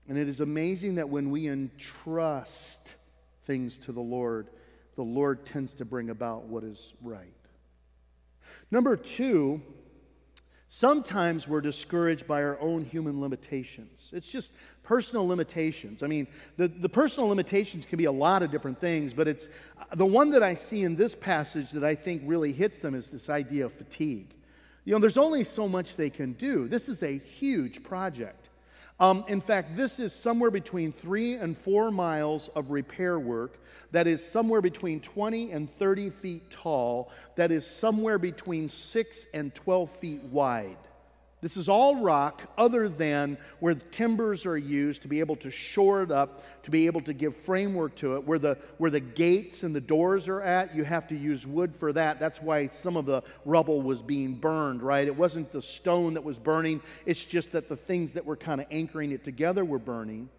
And 0.07 0.17
it 0.17 0.27
is 0.27 0.41
amazing 0.41 0.95
that 0.95 1.09
when 1.09 1.29
we 1.29 1.47
entrust 1.47 2.95
things 3.45 3.77
to 3.79 3.91
the 3.91 4.01
Lord, 4.01 4.49
the 4.95 5.03
Lord 5.03 5.45
tends 5.45 5.73
to 5.75 5.85
bring 5.85 6.09
about 6.09 6.43
what 6.43 6.63
is 6.63 6.93
right. 7.01 7.33
Number 8.71 8.95
two, 8.95 9.61
sometimes 10.67 11.47
we're 11.47 11.61
discouraged 11.61 12.27
by 12.27 12.41
our 12.41 12.59
own 12.59 12.83
human 12.83 13.21
limitations. 13.21 14.11
It's 14.13 14.27
just 14.27 14.53
personal 14.83 15.27
limitations. 15.27 16.03
I 16.03 16.07
mean, 16.07 16.27
the, 16.57 16.67
the 16.67 16.89
personal 16.89 17.29
limitations 17.29 17.85
can 17.85 17.97
be 17.97 18.05
a 18.05 18.11
lot 18.11 18.43
of 18.43 18.51
different 18.51 18.79
things, 18.79 19.13
but 19.13 19.27
it's 19.27 19.47
uh, 19.77 19.95
the 19.95 20.05
one 20.05 20.29
that 20.31 20.43
I 20.43 20.55
see 20.55 20.83
in 20.83 20.95
this 20.95 21.13
passage 21.13 21.71
that 21.71 21.83
I 21.83 21.95
think 21.95 22.23
really 22.25 22.51
hits 22.51 22.79
them 22.79 22.95
is 22.95 23.11
this 23.11 23.29
idea 23.29 23.65
of 23.65 23.73
fatigue. 23.73 24.33
You 24.83 24.93
know, 24.93 24.99
there's 24.99 25.17
only 25.17 25.43
so 25.43 25.67
much 25.67 25.95
they 25.95 26.09
can 26.09 26.33
do. 26.33 26.67
This 26.67 26.89
is 26.89 27.03
a 27.03 27.17
huge 27.17 27.83
project. 27.83 28.40
Um, 29.01 29.25
in 29.27 29.41
fact, 29.41 29.75
this 29.75 29.99
is 29.99 30.13
somewhere 30.13 30.51
between 30.51 30.93
three 30.93 31.33
and 31.33 31.57
four 31.57 31.89
miles 31.89 32.49
of 32.49 32.69
repair 32.69 33.17
work 33.17 33.57
that 33.91 34.05
is 34.05 34.23
somewhere 34.23 34.61
between 34.61 34.99
20 34.99 35.51
and 35.51 35.73
30 35.79 36.11
feet 36.11 36.51
tall, 36.51 37.11
that 37.35 37.51
is 37.51 37.65
somewhere 37.65 38.19
between 38.19 38.69
6 38.69 39.25
and 39.33 39.55
12 39.55 39.89
feet 39.89 40.21
wide. 40.25 40.77
This 41.41 41.57
is 41.57 41.67
all 41.67 42.03
rock, 42.03 42.43
other 42.55 42.87
than 42.87 43.35
where 43.59 43.73
the 43.73 43.83
timbers 43.85 44.45
are 44.45 44.57
used 44.57 45.01
to 45.01 45.07
be 45.07 45.19
able 45.19 45.35
to 45.37 45.49
shore 45.49 46.03
it 46.03 46.11
up, 46.11 46.43
to 46.63 46.71
be 46.71 46.85
able 46.85 47.01
to 47.01 47.13
give 47.13 47.35
framework 47.35 47.95
to 47.95 48.15
it. 48.15 48.27
Where 48.27 48.37
the, 48.37 48.59
where 48.77 48.91
the 48.91 48.99
gates 48.99 49.63
and 49.63 49.75
the 49.75 49.81
doors 49.81 50.27
are 50.27 50.41
at, 50.41 50.75
you 50.75 50.83
have 50.83 51.07
to 51.07 51.15
use 51.15 51.47
wood 51.47 51.75
for 51.75 51.91
that. 51.93 52.19
That's 52.19 52.39
why 52.43 52.67
some 52.67 52.95
of 52.95 53.07
the 53.07 53.23
rubble 53.43 53.81
was 53.81 54.03
being 54.03 54.35
burned, 54.35 54.83
right? 54.83 55.07
It 55.07 55.15
wasn't 55.15 55.51
the 55.51 55.63
stone 55.63 56.13
that 56.13 56.23
was 56.23 56.37
burning, 56.37 56.79
it's 57.07 57.25
just 57.25 57.53
that 57.53 57.67
the 57.67 57.75
things 57.75 58.13
that 58.13 58.23
were 58.23 58.37
kind 58.37 58.61
of 58.61 58.67
anchoring 58.69 59.11
it 59.11 59.23
together 59.23 59.65
were 59.65 59.79
burning. 59.79 60.29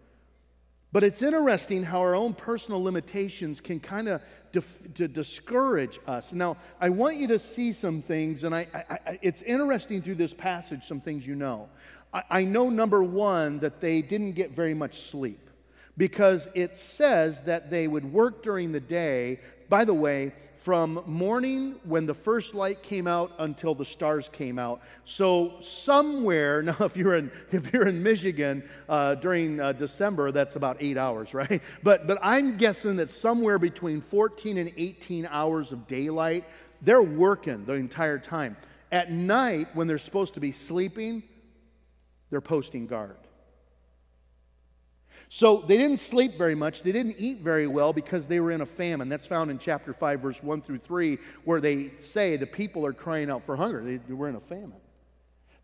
But 0.93 1.03
it's 1.03 1.23
interesting 1.23 1.83
how 1.83 1.99
our 2.01 2.13
own 2.13 2.35
personal 2.35 2.81
limitations 2.81 3.59
can 3.59 3.79
kind 3.79 4.07
of 4.07 4.21
dif- 4.51 4.93
to 4.93 5.07
discourage 5.07 5.99
us. 6.05 6.31
Now, 6.33 6.55
I 6.79 6.89
want 6.89 7.15
you 7.15 7.27
to 7.29 7.39
see 7.39 7.73
some 7.73 8.03
things, 8.03 8.43
and 8.43 8.53
I, 8.53 8.67
I, 8.75 8.99
I, 9.09 9.19
it's 9.23 9.41
interesting 9.41 10.03
through 10.03 10.15
this 10.15 10.35
passage, 10.35 10.85
some 10.85 11.01
things 11.01 11.25
you 11.25 11.33
know. 11.33 11.67
I 12.29 12.43
know, 12.43 12.69
number 12.69 13.01
one, 13.01 13.57
that 13.59 13.81
they 13.81 14.03
didn't 14.03 14.33
get 14.33 14.51
very 14.51 14.75
much 14.75 15.01
sleep 15.01 15.49
because 15.97 16.47
it 16.53 16.77
says 16.77 17.41
that 17.41 17.71
they 17.71 17.87
would 17.87 18.05
work 18.05 18.43
during 18.43 18.71
the 18.71 18.79
day. 18.79 19.39
By 19.69 19.85
the 19.85 19.95
way, 19.95 20.31
from 20.63 21.03
morning 21.05 21.75
when 21.83 22.05
the 22.05 22.13
first 22.13 22.55
light 22.55 22.81
came 22.81 23.05
out 23.05 23.33
until 23.39 23.75
the 23.75 23.83
stars 23.83 24.29
came 24.31 24.57
out. 24.57 24.79
So 25.03 25.55
somewhere 25.59 26.61
now, 26.63 26.77
if 26.79 26.95
you're 26.95 27.17
in 27.17 27.29
if 27.51 27.73
you're 27.73 27.87
in 27.87 28.01
Michigan 28.01 28.63
uh, 28.87 29.15
during 29.15 29.59
uh, 29.59 29.73
December, 29.73 30.31
that's 30.31 30.55
about 30.55 30.77
eight 30.79 30.97
hours, 30.97 31.33
right? 31.33 31.61
But 31.83 32.07
but 32.07 32.17
I'm 32.21 32.55
guessing 32.55 32.95
that 32.97 33.11
somewhere 33.11 33.59
between 33.59 33.99
14 33.99 34.57
and 34.57 34.71
18 34.77 35.27
hours 35.29 35.73
of 35.73 35.85
daylight, 35.85 36.45
they're 36.81 37.03
working 37.03 37.65
the 37.65 37.73
entire 37.73 38.17
time. 38.17 38.55
At 38.89 39.11
night, 39.11 39.67
when 39.73 39.87
they're 39.87 39.97
supposed 39.97 40.35
to 40.35 40.39
be 40.39 40.53
sleeping, 40.53 41.23
they're 42.29 42.41
posting 42.41 42.87
guard. 42.87 43.17
So 45.35 45.63
they 45.67 45.77
didn't 45.77 45.97
sleep 45.97 46.37
very 46.37 46.53
much. 46.53 46.83
They 46.83 46.91
didn't 46.91 47.15
eat 47.17 47.39
very 47.39 47.65
well 47.65 47.91
because 47.91 48.27
they 48.27 48.39
were 48.39 48.51
in 48.51 48.61
a 48.61 48.67
famine. 48.67 49.09
That's 49.09 49.25
found 49.25 49.49
in 49.49 49.57
chapter 49.57 49.91
5, 49.91 50.19
verse 50.19 50.43
1 50.43 50.61
through 50.61 50.77
3, 50.77 51.17
where 51.43 51.59
they 51.59 51.89
say 51.97 52.37
the 52.37 52.45
people 52.45 52.85
are 52.85 52.93
crying 52.93 53.31
out 53.31 53.43
for 53.43 53.55
hunger. 53.55 53.83
They 53.83 54.13
were 54.13 54.29
in 54.29 54.35
a 54.35 54.39
famine. 54.39 54.77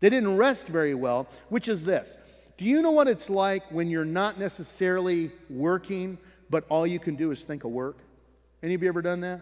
They 0.00 0.10
didn't 0.10 0.36
rest 0.36 0.66
very 0.66 0.96
well, 0.96 1.28
which 1.50 1.68
is 1.68 1.84
this. 1.84 2.16
Do 2.56 2.64
you 2.64 2.82
know 2.82 2.90
what 2.90 3.06
it's 3.06 3.30
like 3.30 3.62
when 3.70 3.88
you're 3.88 4.04
not 4.04 4.40
necessarily 4.40 5.30
working, 5.48 6.18
but 6.50 6.64
all 6.68 6.84
you 6.84 6.98
can 6.98 7.14
do 7.14 7.30
is 7.30 7.42
think 7.42 7.62
of 7.62 7.70
work? 7.70 7.98
Any 8.64 8.74
of 8.74 8.82
you 8.82 8.88
ever 8.88 9.02
done 9.02 9.20
that? 9.20 9.40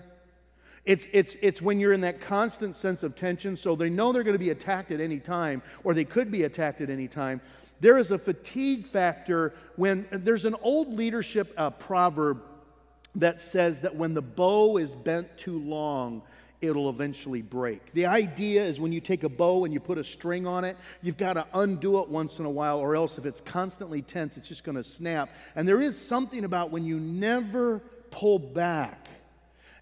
It's, 0.85 1.07
it's, 1.11 1.37
it's 1.41 1.63
when 1.63 1.81
you're 1.81 1.95
in 1.95 2.03
that 2.03 2.21
constant 2.21 2.77
sense 2.77 3.03
of 3.03 3.17
tension, 3.17 3.57
so 3.57 3.75
they 3.75 3.89
know 3.89 4.13
they're 4.13 4.25
going 4.25 4.35
to 4.35 4.39
be 4.39 4.51
attacked 4.51 4.91
at 4.91 5.01
any 5.01 5.21
time, 5.21 5.63
or 5.85 5.95
they 5.95 6.05
could 6.05 6.31
be 6.31 6.43
attacked 6.43 6.83
at 6.83 6.91
any 6.91 7.09
time. 7.09 7.41
There 7.81 7.99
is 7.99 8.11
a 8.11 8.19
fatigue 8.19 8.87
factor 8.87 9.55
when 9.77 10.07
there's 10.11 10.45
an 10.45 10.57
old 10.63 10.93
leadership 10.93 11.53
uh, 11.57 11.71
proverb 11.71 12.43
that 13.15 13.41
says 13.41 13.81
that 13.83 13.95
when 13.95 14.15
the 14.15 14.23
bow 14.23 14.77
is 14.77 14.95
bent 14.95 15.37
too 15.37 15.59
long, 15.59 16.23
it'll 16.61 16.91
eventually 16.91 17.43
break. 17.43 17.93
The 17.93 18.07
idea 18.07 18.65
is 18.65 18.81
when 18.81 18.93
you 18.93 19.01
take 19.01 19.23
a 19.23 19.29
bow 19.29 19.65
and 19.65 19.73
you 19.73 19.81
put 19.81 19.99
a 19.99 20.05
string 20.05 20.47
on 20.47 20.65
it, 20.65 20.77
you've 21.03 21.17
got 21.17 21.35
to 21.35 21.47
undo 21.55 22.01
it 22.01 22.09
once 22.09 22.39
in 22.39 22.45
a 22.45 22.51
while, 22.51 22.79
or 22.79 22.97
else 22.97 23.17
if 23.19 23.27
it's 23.27 23.41
constantly 23.41 24.03
tense, 24.03 24.37
it's 24.37 24.49
just 24.49 24.65
going 24.65 24.77
to 24.77 24.85
snap. 24.85 25.31
And 25.55 25.67
there 25.67 25.81
is 25.81 25.99
something 25.99 26.45
about 26.45 26.71
when 26.71 26.85
you 26.85 26.99
never 26.99 27.79
pull 28.11 28.39
back. 28.39 29.09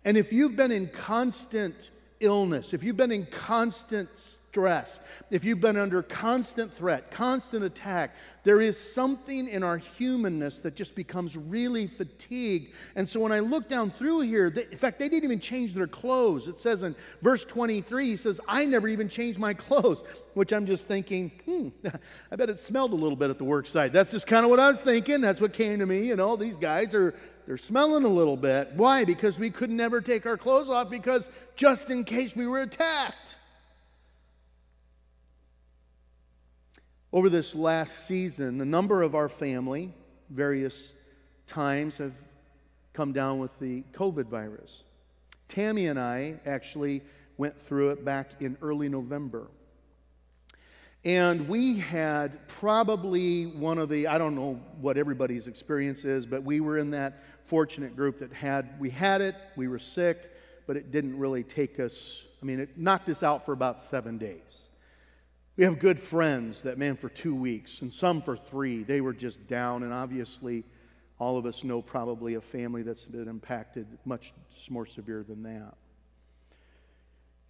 And 0.05 0.17
if 0.17 0.33
you've 0.33 0.57
been 0.57 0.71
in 0.71 0.89
constant 0.89 1.91
illness, 2.21 2.75
if 2.75 2.83
you've 2.85 2.97
been 2.97 3.13
in 3.13 3.27
constant 3.27 4.36
stress, 4.57 5.01
if 5.31 5.45
you've 5.45 5.61
been 5.61 5.77
under 5.77 6.03
constant 6.03 6.73
threat, 6.73 7.11
constant 7.11 7.63
attack, 7.63 8.17
there 8.43 8.63
is 8.63 8.79
something 8.79 9.49
in 9.49 9.63
our 9.63 9.77
humanness 9.77 10.61
that 10.61 10.75
just 10.75 10.95
becomes 10.95 11.37
really 11.37 11.87
fatigued. 11.87 12.73
And 12.95 13.07
so 13.07 13.21
when 13.21 13.33
I 13.33 13.41
look 13.41 13.69
down 13.69 13.91
through 13.91 14.21
here, 14.21 14.49
they, 14.49 14.65
in 14.73 14.79
fact, 14.79 14.99
they 14.99 15.11
didn't 15.11 15.25
even 15.25 15.41
change 15.41 15.75
their 15.75 15.87
clothes. 15.87 16.49
It 16.49 16.59
says 16.59 16.85
in 16.85 16.97
verse 17.21 17.45
23, 17.45 18.07
he 18.07 18.17
says, 18.17 18.41
I 18.49 18.65
never 18.65 18.89
even 18.89 19.11
changed 19.11 19.39
my 19.39 19.53
clothes, 19.53 20.05
which 20.33 20.55
I'm 20.55 20.65
just 20.65 20.89
thinking, 20.89 21.33
hmm, 21.45 21.69
I 22.33 22.37
bet 22.37 22.49
it 22.49 22.59
smelled 22.59 22.95
a 22.95 22.97
little 22.97 23.17
bit 23.17 23.29
at 23.29 23.37
the 23.37 23.45
work 23.45 23.67
site. 23.67 23.93
That's 23.93 24.13
just 24.13 24.27
kind 24.27 24.43
of 24.43 24.49
what 24.49 24.59
I 24.59 24.71
was 24.71 24.81
thinking. 24.81 25.21
That's 25.21 25.43
what 25.43 25.53
came 25.53 25.81
to 25.81 25.87
me. 25.87 26.07
You 26.07 26.17
know, 26.17 26.35
these 26.35 26.57
guys 26.57 26.95
are 26.95 27.15
they're 27.47 27.59
smelling 27.59 28.05
a 28.05 28.09
little 28.09 28.39
bit. 28.39 28.73
Why? 28.75 29.05
Because 29.05 29.39
we 29.39 29.51
could 29.51 29.71
never 29.71 30.01
take 30.01 30.25
our 30.25 30.39
clothes 30.39 30.71
off 30.71 30.89
because 30.89 31.29
just 31.57 31.91
in 31.91 32.05
case 32.05 32.35
we 32.35 32.47
were 32.47 32.63
attacked. 32.63 33.37
Over 37.17 37.31
this 37.31 37.55
last 37.55 38.07
season, 38.07 38.61
a 38.61 38.65
number 38.67 39.01
of 39.01 39.15
our 39.15 39.31
family, 39.31 39.91
various 40.29 40.93
times, 41.47 41.97
have 41.97 42.13
come 42.93 43.15
down 43.15 43.39
with 43.39 43.59
the 43.59 43.85
COVID 43.95 44.27
virus. 44.27 44.83
Tammy 45.49 45.87
and 45.87 45.99
I 45.99 46.39
actually 46.45 47.01
went 47.39 47.59
through 47.59 47.93
it 47.93 48.05
back 48.05 48.33
in 48.41 48.59
early 48.61 48.91
November. 48.91 49.47
And 51.07 51.49
we 51.49 51.79
had 51.79 52.47
probably 52.49 53.47
one 53.47 53.79
of 53.79 53.89
the, 53.89 54.09
I 54.09 54.19
don't 54.19 54.35
know 54.35 54.61
what 54.83 54.99
everybody's 54.99 55.47
experience 55.47 56.05
is, 56.05 56.27
but 56.27 56.43
we 56.43 56.61
were 56.61 56.77
in 56.77 56.91
that 56.91 57.23
fortunate 57.45 57.97
group 57.97 58.19
that 58.19 58.31
had, 58.31 58.79
we 58.79 58.91
had 58.91 59.23
it, 59.23 59.37
we 59.57 59.69
were 59.69 59.79
sick, 59.79 60.33
but 60.67 60.77
it 60.77 60.93
didn't 60.93 61.19
really 61.19 61.45
take 61.45 61.81
us, 61.81 62.25
I 62.43 62.45
mean, 62.45 62.61
it 62.61 62.77
knocked 62.77 63.09
us 63.09 63.23
out 63.23 63.47
for 63.47 63.53
about 63.55 63.81
seven 63.89 64.19
days. 64.19 64.69
We 65.57 65.65
have 65.65 65.79
good 65.79 65.99
friends 65.99 66.63
that, 66.63 66.77
man, 66.77 66.97
for 66.97 67.09
two 67.09 67.35
weeks, 67.35 67.81
and 67.81 67.91
some 67.93 68.21
for 68.21 68.37
three, 68.37 68.83
they 68.83 69.01
were 69.01 69.15
just 69.15 69.47
down. 69.47 69.85
And 69.85 69.93
obviously, 69.93 70.65
all 71.19 71.39
of 71.39 71.47
us 71.47 71.65
know 71.65 71.81
probably 71.81 72.35
a 72.35 72.43
family 72.43 72.83
that's 72.83 73.05
been 73.05 73.27
impacted 73.27 73.87
much 74.05 74.35
more 74.69 74.85
severe 74.85 75.25
than 75.27 75.43
that. 75.45 75.75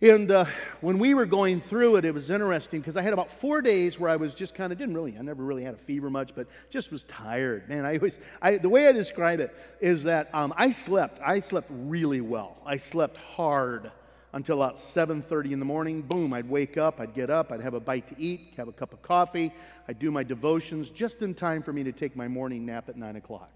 And 0.02 0.30
uh, 0.30 0.44
when 0.82 0.98
we 0.98 1.14
were 1.14 1.26
going 1.26 1.60
through 1.60 1.96
it, 1.96 2.04
it 2.04 2.12
was 2.12 2.28
interesting 2.28 2.80
because 2.80 2.96
I 2.96 3.02
had 3.02 3.14
about 3.14 3.32
four 3.32 3.62
days 3.62 3.98
where 3.98 4.10
I 4.10 4.16
was 4.16 4.34
just 4.34 4.54
kind 4.54 4.70
of 4.70 4.78
didn't 4.78 4.94
really, 4.94 5.16
I 5.18 5.22
never 5.22 5.42
really 5.42 5.64
had 5.64 5.74
a 5.74 5.78
fever 5.78 6.10
much, 6.10 6.34
but 6.34 6.46
just 6.70 6.92
was 6.92 7.04
tired. 7.04 7.68
Man, 7.68 7.86
I 7.86 7.96
always, 7.96 8.18
I, 8.42 8.58
the 8.58 8.68
way 8.68 8.86
I 8.86 8.92
describe 8.92 9.40
it 9.40 9.56
is 9.80 10.04
that 10.04 10.32
um, 10.34 10.52
I 10.56 10.70
slept. 10.70 11.18
I 11.24 11.40
slept 11.40 11.68
really 11.70 12.20
well. 12.20 12.58
I 12.66 12.76
slept 12.76 13.16
hard 13.16 13.90
until 14.32 14.62
about 14.62 14.76
7.30 14.76 15.52
in 15.52 15.58
the 15.58 15.64
morning. 15.64 16.02
Boom, 16.02 16.32
I'd 16.32 16.48
wake 16.48 16.76
up, 16.76 17.00
I'd 17.00 17.14
get 17.14 17.30
up, 17.30 17.52
I'd 17.52 17.60
have 17.60 17.74
a 17.74 17.80
bite 17.80 18.08
to 18.08 18.20
eat, 18.20 18.54
have 18.56 18.68
a 18.68 18.72
cup 18.72 18.92
of 18.92 19.02
coffee, 19.02 19.52
I'd 19.88 19.98
do 19.98 20.10
my 20.10 20.22
devotions 20.22 20.90
just 20.90 21.22
in 21.22 21.34
time 21.34 21.62
for 21.62 21.72
me 21.72 21.82
to 21.84 21.92
take 21.92 22.16
my 22.16 22.28
morning 22.28 22.66
nap 22.66 22.88
at 22.88 22.96
9 22.96 23.16
o'clock. 23.16 23.50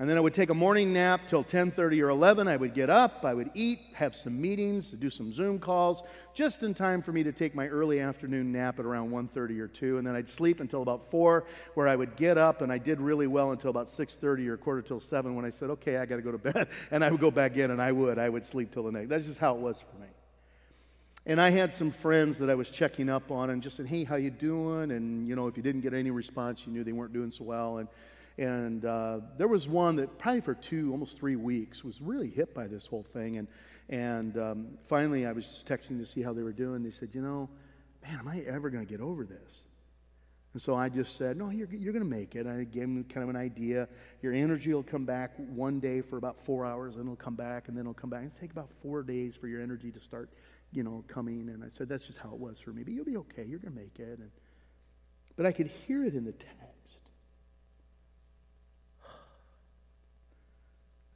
And 0.00 0.08
then 0.08 0.16
I 0.16 0.20
would 0.20 0.34
take 0.34 0.50
a 0.50 0.54
morning 0.54 0.92
nap 0.92 1.22
till 1.26 1.42
10:30 1.42 2.00
or 2.02 2.10
11. 2.10 2.46
I 2.46 2.56
would 2.56 2.72
get 2.72 2.88
up, 2.88 3.24
I 3.24 3.34
would 3.34 3.50
eat, 3.52 3.80
have 3.94 4.14
some 4.14 4.40
meetings, 4.40 4.92
do 4.92 5.10
some 5.10 5.32
Zoom 5.32 5.58
calls, 5.58 6.04
just 6.34 6.62
in 6.62 6.72
time 6.72 7.02
for 7.02 7.10
me 7.10 7.24
to 7.24 7.32
take 7.32 7.52
my 7.52 7.66
early 7.66 7.98
afternoon 7.98 8.52
nap 8.52 8.78
at 8.78 8.84
around 8.84 9.10
1:30 9.10 9.58
or 9.58 9.66
2, 9.66 9.98
and 9.98 10.06
then 10.06 10.14
I'd 10.14 10.28
sleep 10.28 10.60
until 10.60 10.82
about 10.82 11.10
4 11.10 11.44
where 11.74 11.88
I 11.88 11.96
would 11.96 12.14
get 12.14 12.38
up 12.38 12.62
and 12.62 12.70
I 12.70 12.78
did 12.78 13.00
really 13.00 13.26
well 13.26 13.50
until 13.50 13.70
about 13.70 13.88
6:30 13.88 14.46
or 14.46 14.56
quarter 14.56 14.82
till 14.82 15.00
7 15.00 15.34
when 15.34 15.44
I 15.44 15.50
said, 15.50 15.68
"Okay, 15.70 15.96
I 15.96 16.06
got 16.06 16.16
to 16.16 16.22
go 16.22 16.30
to 16.30 16.38
bed." 16.52 16.68
And 16.92 17.04
I 17.04 17.10
would 17.10 17.20
go 17.20 17.32
back 17.32 17.56
in 17.56 17.72
and 17.72 17.82
I 17.82 17.90
would 17.90 18.20
I 18.20 18.28
would 18.28 18.46
sleep 18.46 18.70
till 18.70 18.84
the 18.84 18.92
next. 18.92 19.08
That's 19.08 19.26
just 19.26 19.40
how 19.40 19.56
it 19.56 19.60
was 19.60 19.80
for 19.80 20.00
me. 20.00 20.08
And 21.26 21.40
I 21.40 21.50
had 21.50 21.74
some 21.74 21.90
friends 21.90 22.38
that 22.38 22.48
I 22.48 22.54
was 22.54 22.70
checking 22.70 23.10
up 23.10 23.32
on 23.32 23.50
and 23.50 23.64
just 23.64 23.76
said, 23.76 23.86
"Hey, 23.86 24.04
how 24.04 24.14
you 24.14 24.30
doing?" 24.30 24.92
And 24.92 25.26
you 25.26 25.34
know, 25.34 25.48
if 25.48 25.56
you 25.56 25.62
didn't 25.64 25.80
get 25.80 25.92
any 25.92 26.12
response, 26.12 26.64
you 26.66 26.72
knew 26.72 26.84
they 26.84 26.92
weren't 26.92 27.12
doing 27.12 27.32
so 27.32 27.42
well 27.42 27.78
and 27.78 27.88
and 28.38 28.84
uh, 28.84 29.18
there 29.36 29.48
was 29.48 29.66
one 29.66 29.96
that 29.96 30.16
probably 30.16 30.40
for 30.40 30.54
two, 30.54 30.92
almost 30.92 31.18
three 31.18 31.34
weeks, 31.34 31.82
was 31.82 32.00
really 32.00 32.30
hit 32.30 32.54
by 32.54 32.68
this 32.68 32.86
whole 32.86 33.02
thing. 33.02 33.38
And, 33.38 33.48
and 33.88 34.38
um, 34.38 34.78
finally, 34.84 35.26
I 35.26 35.32
was 35.32 35.44
just 35.44 35.66
texting 35.66 35.98
to 35.98 36.06
see 36.06 36.22
how 36.22 36.32
they 36.32 36.44
were 36.44 36.52
doing. 36.52 36.84
They 36.84 36.92
said, 36.92 37.14
You 37.14 37.20
know, 37.20 37.48
man, 38.02 38.20
am 38.20 38.28
I 38.28 38.40
ever 38.46 38.70
going 38.70 38.86
to 38.86 38.90
get 38.90 39.00
over 39.00 39.24
this? 39.24 39.62
And 40.52 40.62
so 40.62 40.76
I 40.76 40.88
just 40.88 41.16
said, 41.16 41.36
No, 41.36 41.50
you're, 41.50 41.68
you're 41.72 41.92
going 41.92 42.04
to 42.04 42.10
make 42.10 42.36
it. 42.36 42.46
I 42.46 42.62
gave 42.62 42.82
them 42.82 43.04
kind 43.04 43.24
of 43.24 43.28
an 43.28 43.36
idea. 43.36 43.88
Your 44.22 44.32
energy 44.32 44.72
will 44.72 44.84
come 44.84 45.04
back 45.04 45.32
one 45.36 45.80
day 45.80 46.00
for 46.00 46.16
about 46.16 46.38
four 46.44 46.64
hours, 46.64 46.94
and 46.94 47.04
it'll 47.04 47.16
come 47.16 47.34
back, 47.34 47.66
and 47.66 47.76
then 47.76 47.82
it'll 47.82 47.94
come 47.94 48.10
back. 48.10 48.22
It'll 48.24 48.38
take 48.38 48.52
about 48.52 48.70
four 48.82 49.02
days 49.02 49.34
for 49.34 49.48
your 49.48 49.60
energy 49.60 49.90
to 49.90 49.98
start, 49.98 50.30
you 50.72 50.84
know, 50.84 51.02
coming. 51.08 51.48
And 51.48 51.64
I 51.64 51.68
said, 51.72 51.88
That's 51.88 52.06
just 52.06 52.18
how 52.18 52.30
it 52.30 52.38
was 52.38 52.60
for 52.60 52.70
me. 52.70 52.84
But 52.84 52.92
you'll 52.92 53.04
be 53.04 53.16
okay. 53.16 53.44
You're 53.44 53.58
going 53.58 53.74
to 53.74 53.80
make 53.80 53.98
it. 53.98 54.20
And, 54.20 54.30
but 55.34 55.44
I 55.44 55.50
could 55.50 55.66
hear 55.88 56.04
it 56.04 56.14
in 56.14 56.24
the 56.24 56.32
text. 56.32 56.67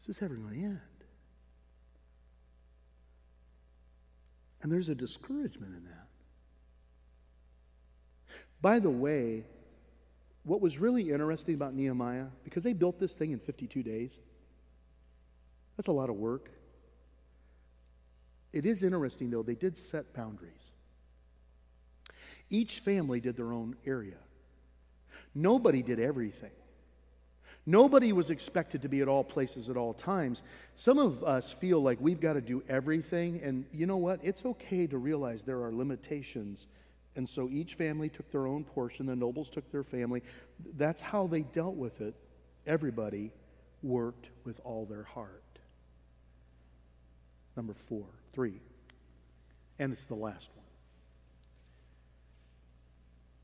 This 0.05 0.17
is 0.17 0.23
ever 0.23 0.35
going 0.35 0.55
to 0.55 0.61
end? 0.61 0.81
And 4.63 4.73
there's 4.73 4.89
a 4.89 4.95
discouragement 4.95 5.75
in 5.77 5.85
that. 5.85 6.07
By 8.61 8.81
the 8.81 8.91
way, 8.91 9.45
what 10.45 10.61
was 10.61 10.79
really 10.79 11.11
interesting 11.11 11.55
about 11.55 11.75
Nehemiah, 11.75 12.27
because 12.43 12.65
they 12.65 12.73
built 12.73 12.99
this 12.99 13.15
thing 13.15 13.31
in 13.31 13.39
52 13.39 13.83
days, 13.85 14.19
that's 15.77 15.89
a 15.89 15.93
lot 15.93 16.11
of 16.11 16.17
work. 16.17 16.51
It 18.53 18.67
is 18.67 18.83
interesting, 18.83 19.31
though, 19.31 19.43
they 19.45 19.55
did 19.55 19.77
set 19.77 20.13
boundaries. 20.15 20.73
Each 22.51 22.81
family 22.81 23.21
did 23.21 23.37
their 23.37 23.53
own 23.53 23.77
area. 23.87 24.19
Nobody 25.35 25.83
did 25.83 26.01
everything. 26.01 26.51
Nobody 27.65 28.13
was 28.13 28.31
expected 28.31 28.83
to 28.83 28.89
be 28.89 29.03
at 29.03 29.09
all 29.09 29.23
places 29.23 29.69
at 29.69 29.77
all 29.77 29.95
times. 29.95 30.43
Some 30.75 30.99
of 30.99 31.23
us 31.23 31.53
feel 31.53 31.81
like 31.81 31.99
we've 32.01 32.21
got 32.21 32.33
to 32.33 32.41
do 32.41 32.63
everything, 32.69 33.41
and 33.43 33.65
you 33.73 33.87
know 33.87 33.99
what? 33.99 34.19
It's 34.23 34.45
okay 34.45 34.87
to 34.89 34.99
realize 34.99 35.43
there 35.43 35.63
are 35.63 35.73
limitations. 35.73 36.67
And 37.15 37.29
so 37.29 37.49
each 37.51 37.75
family 37.75 38.09
took 38.09 38.31
their 38.33 38.47
own 38.47 38.65
portion, 38.65 39.07
the 39.07 39.15
nobles 39.15 39.49
took 39.49 39.71
their 39.71 39.85
family. 39.85 40.23
That's 40.77 41.01
how 41.01 41.27
they 41.27 41.43
dealt 41.43 41.77
with 41.77 42.01
it. 42.01 42.15
Everybody 42.67 43.33
worked 43.83 44.29
with 44.45 44.61
all 44.65 44.87
their 44.87 45.05
heart. 45.05 45.43
Number 47.57 47.75
four, 47.75 48.07
three, 48.33 48.61
and 49.79 49.93
it's 49.93 50.07
the 50.07 50.15
last 50.15 50.49
one. 50.55 50.62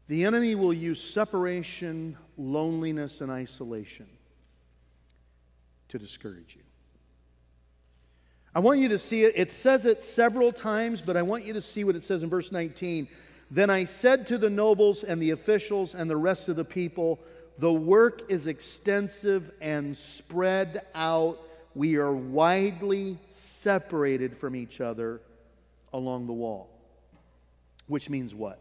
The 0.09 0.25
enemy 0.25 0.55
will 0.55 0.73
use 0.73 1.01
separation, 1.01 2.16
loneliness, 2.38 3.21
and 3.21 3.31
isolation 3.31 4.07
to 5.88 5.99
discourage 5.99 6.57
you. 6.57 6.62
I 8.55 8.61
want 8.61 8.81
you 8.81 8.88
to 8.88 8.99
see 8.99 9.25
it. 9.25 9.35
It 9.37 9.51
says 9.51 9.85
it 9.85 10.03
several 10.03 10.51
times, 10.51 11.03
but 11.03 11.16
I 11.16 11.23
want 11.23 11.44
you 11.44 11.53
to 11.53 11.61
see 11.61 11.85
what 11.85 11.94
it 11.94 12.03
says 12.03 12.23
in 12.23 12.31
verse 12.31 12.51
19. 12.51 13.07
Then 13.51 13.68
I 13.68 13.85
said 13.85 14.27
to 14.29 14.38
the 14.38 14.51
nobles 14.51 15.05
and 15.05 15.21
the 15.21 15.31
officials 15.31 15.94
and 15.94 16.11
the 16.11 16.16
rest 16.16 16.49
of 16.49 16.57
the 16.57 16.64
people, 16.64 17.21
The 17.59 17.73
work 17.73 18.31
is 18.31 18.47
extensive 18.47 19.53
and 19.61 19.97
spread 19.97 20.87
out. 20.94 21.38
We 21.75 21.97
are 21.97 22.12
widely 22.12 23.18
separated 23.29 24.37
from 24.37 24.57
each 24.57 24.81
other 24.81 25.21
along 25.92 26.27
the 26.27 26.33
wall. 26.33 26.71
Which 27.87 28.09
means 28.09 28.35
what? 28.35 28.59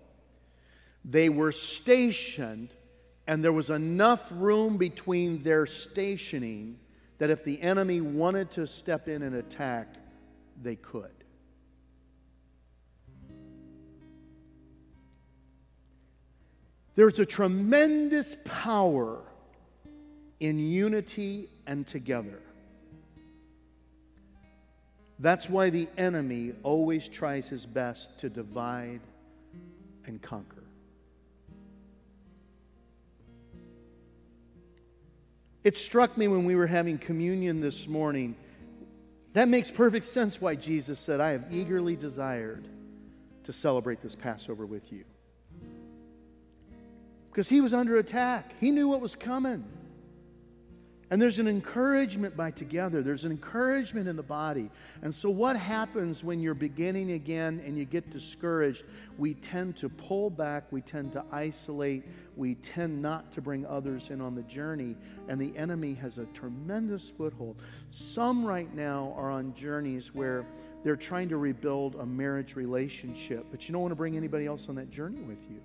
They 1.09 1.29
were 1.29 1.51
stationed 1.51 2.69
And 3.27 3.43
there 3.43 3.51
was 3.51 3.69
enough 3.69 4.31
room 4.31 4.77
between 4.77 5.43
their 5.43 5.65
stationing 5.65 6.79
that 7.17 7.29
if 7.29 7.43
the 7.43 7.61
enemy 7.61 7.99
wanted 7.99 8.49
to 8.51 8.65
step 8.65 9.09
in 9.09 9.21
and 9.21 9.35
attack, 9.35 9.95
they 10.63 10.77
could. 10.77 11.11
There's 16.95 17.19
a 17.19 17.25
tremendous 17.25 18.37
power 18.45 19.19
in 20.39 20.57
unity 20.57 21.49
and 21.67 21.85
together. 21.85 22.39
That's 25.19 25.49
why 25.49 25.69
the 25.69 25.89
enemy 25.97 26.53
always 26.63 27.07
tries 27.07 27.47
his 27.47 27.65
best 27.65 28.17
to 28.19 28.29
divide 28.29 29.01
and 30.05 30.21
conquer. 30.21 30.66
It 35.67 35.75
struck 35.75 36.17
me 36.17 36.29
when 36.29 36.45
we 36.45 36.55
were 36.55 36.65
having 36.65 36.97
communion 36.97 37.59
this 37.59 37.89
morning. 37.89 38.37
That 39.33 39.49
makes 39.49 39.69
perfect 39.69 40.05
sense 40.05 40.39
why 40.39 40.55
Jesus 40.55 40.97
said, 40.97 41.19
I 41.19 41.31
have 41.31 41.43
eagerly 41.51 41.97
desired 41.97 42.65
to 43.43 43.51
celebrate 43.51 44.01
this 44.01 44.15
Passover 44.15 44.65
with 44.65 44.93
you. 44.93 45.03
Because 47.29 47.49
he 47.49 47.59
was 47.59 47.73
under 47.73 47.97
attack, 47.97 48.53
he 48.61 48.71
knew 48.71 48.87
what 48.87 49.01
was 49.01 49.13
coming. 49.13 49.65
And 51.09 51.21
there's 51.21 51.39
an 51.39 51.47
encouragement 51.47 52.35
by 52.35 52.51
together. 52.51 53.01
There's 53.01 53.23
an 53.23 53.31
encouragement 53.31 54.09
in 54.09 54.17
the 54.17 54.23
body. 54.23 54.69
And 55.01 55.15
so, 55.15 55.29
what 55.29 55.55
happens 55.55 56.21
when 56.21 56.41
you're 56.41 56.53
beginning 56.53 57.11
again 57.11 57.61
and 57.65 57.77
you 57.77 57.85
get 57.85 58.09
discouraged? 58.09 58.83
We 59.17 59.35
tend 59.35 59.77
to 59.77 59.87
pull 59.87 60.29
back, 60.29 60.65
we 60.69 60.81
tend 60.81 61.13
to 61.13 61.23
isolate, 61.31 62.03
we 62.35 62.55
tend 62.55 63.01
not 63.01 63.31
to 63.33 63.41
bring 63.41 63.65
others 63.65 64.09
in 64.09 64.19
on 64.19 64.35
the 64.35 64.41
journey. 64.43 64.97
And 65.29 65.39
the 65.39 65.55
enemy 65.57 65.93
has 65.93 66.17
a 66.17 66.25
tremendous 66.25 67.09
foothold. 67.17 67.55
Some 67.89 68.45
right 68.45 68.73
now 68.75 69.13
are 69.15 69.31
on 69.31 69.53
journeys 69.53 70.13
where 70.13 70.45
they're 70.83 70.97
trying 70.97 71.29
to 71.29 71.37
rebuild 71.37 71.95
a 71.95 72.05
marriage 72.05 72.57
relationship, 72.57 73.45
but 73.49 73.67
you 73.67 73.71
don't 73.71 73.81
want 73.81 73.91
to 73.91 73.95
bring 73.95 74.17
anybody 74.17 74.45
else 74.45 74.67
on 74.67 74.75
that 74.75 74.91
journey 74.91 75.21
with 75.21 75.39
you. 75.49 75.61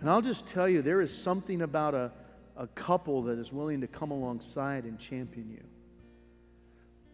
And 0.00 0.10
I'll 0.10 0.20
just 0.20 0.46
tell 0.46 0.68
you, 0.68 0.82
there 0.82 1.00
is 1.00 1.16
something 1.16 1.62
about 1.62 1.94
a 1.94 2.10
a 2.56 2.66
couple 2.66 3.22
that 3.22 3.38
is 3.38 3.52
willing 3.52 3.80
to 3.80 3.86
come 3.86 4.10
alongside 4.10 4.84
and 4.84 4.98
champion 4.98 5.50
you. 5.50 5.62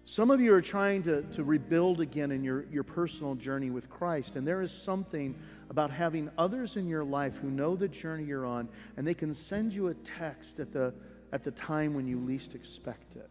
Some 0.05 0.31
of 0.31 0.40
you 0.40 0.55
are 0.55 0.62
trying 0.62 1.03
to, 1.03 1.20
to 1.22 1.44
rebuild 1.44 2.01
again 2.01 2.31
in 2.31 2.42
your, 2.42 2.64
your 2.72 2.83
personal 2.83 3.35
journey 3.35 3.68
with 3.68 3.90
Christ, 3.90 4.37
and 4.37 4.46
there 4.46 4.62
is 4.62 4.72
something 4.72 5.35
about 5.68 5.90
having 5.90 6.31
others 6.38 6.77
in 6.77 6.88
your 6.88 7.05
life 7.05 7.37
who 7.37 7.51
know 7.51 7.77
the 7.77 7.88
journey 7.88 8.24
you're 8.24 8.46
on, 8.46 8.70
and 8.96 9.07
they 9.07 9.12
can 9.12 9.35
send 9.35 9.74
you 9.74 9.88
a 9.88 9.94
text 9.94 10.61
at 10.61 10.72
the, 10.72 10.94
at 11.33 11.44
the 11.44 11.51
time 11.51 11.92
when 11.92 12.07
you 12.07 12.18
least 12.20 12.55
expect 12.55 13.16
it. 13.16 13.29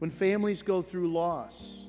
When 0.00 0.10
families 0.10 0.62
go 0.62 0.82
through 0.82 1.12
loss, 1.12 1.84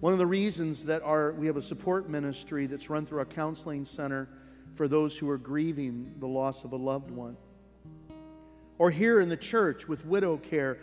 one 0.00 0.12
of 0.12 0.18
the 0.18 0.26
reasons 0.26 0.82
that 0.84 1.02
our, 1.02 1.30
we 1.32 1.46
have 1.46 1.56
a 1.56 1.62
support 1.62 2.08
ministry 2.08 2.66
that's 2.66 2.90
run 2.90 3.06
through 3.06 3.20
our 3.20 3.24
counseling 3.24 3.84
center 3.84 4.28
for 4.76 4.86
those 4.86 5.16
who 5.16 5.28
are 5.28 5.38
grieving 5.38 6.14
the 6.20 6.28
loss 6.28 6.62
of 6.62 6.72
a 6.72 6.76
loved 6.76 7.10
one. 7.10 7.36
Or 8.78 8.90
here 8.90 9.20
in 9.20 9.28
the 9.28 9.36
church 9.36 9.88
with 9.88 10.04
widow 10.04 10.36
care, 10.36 10.78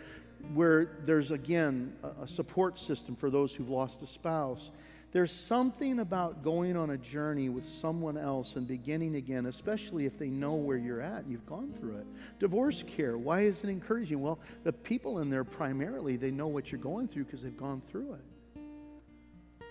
where 0.52 0.98
there's 1.04 1.30
again 1.30 1.94
a 2.20 2.28
support 2.28 2.78
system 2.78 3.16
for 3.16 3.30
those 3.30 3.54
who've 3.54 3.70
lost 3.70 4.02
a 4.02 4.06
spouse. 4.06 4.72
There's 5.12 5.32
something 5.32 6.00
about 6.00 6.42
going 6.42 6.76
on 6.76 6.90
a 6.90 6.98
journey 6.98 7.48
with 7.48 7.68
someone 7.68 8.18
else 8.18 8.56
and 8.56 8.66
beginning 8.66 9.14
again, 9.14 9.46
especially 9.46 10.06
if 10.06 10.18
they 10.18 10.26
know 10.26 10.54
where 10.54 10.76
you're 10.76 11.00
at 11.00 11.22
and 11.22 11.30
you've 11.30 11.46
gone 11.46 11.72
through 11.78 11.98
it. 11.98 12.06
Divorce 12.40 12.82
care, 12.82 13.16
why 13.16 13.42
is 13.42 13.62
it 13.62 13.70
encouraging? 13.70 14.20
Well, 14.20 14.40
the 14.64 14.72
people 14.72 15.20
in 15.20 15.30
there 15.30 15.44
primarily, 15.44 16.16
they 16.16 16.32
know 16.32 16.48
what 16.48 16.72
you're 16.72 16.80
going 16.80 17.06
through 17.06 17.24
because 17.24 17.42
they've 17.42 17.56
gone 17.56 17.80
through 17.92 18.14
it. 18.14 19.64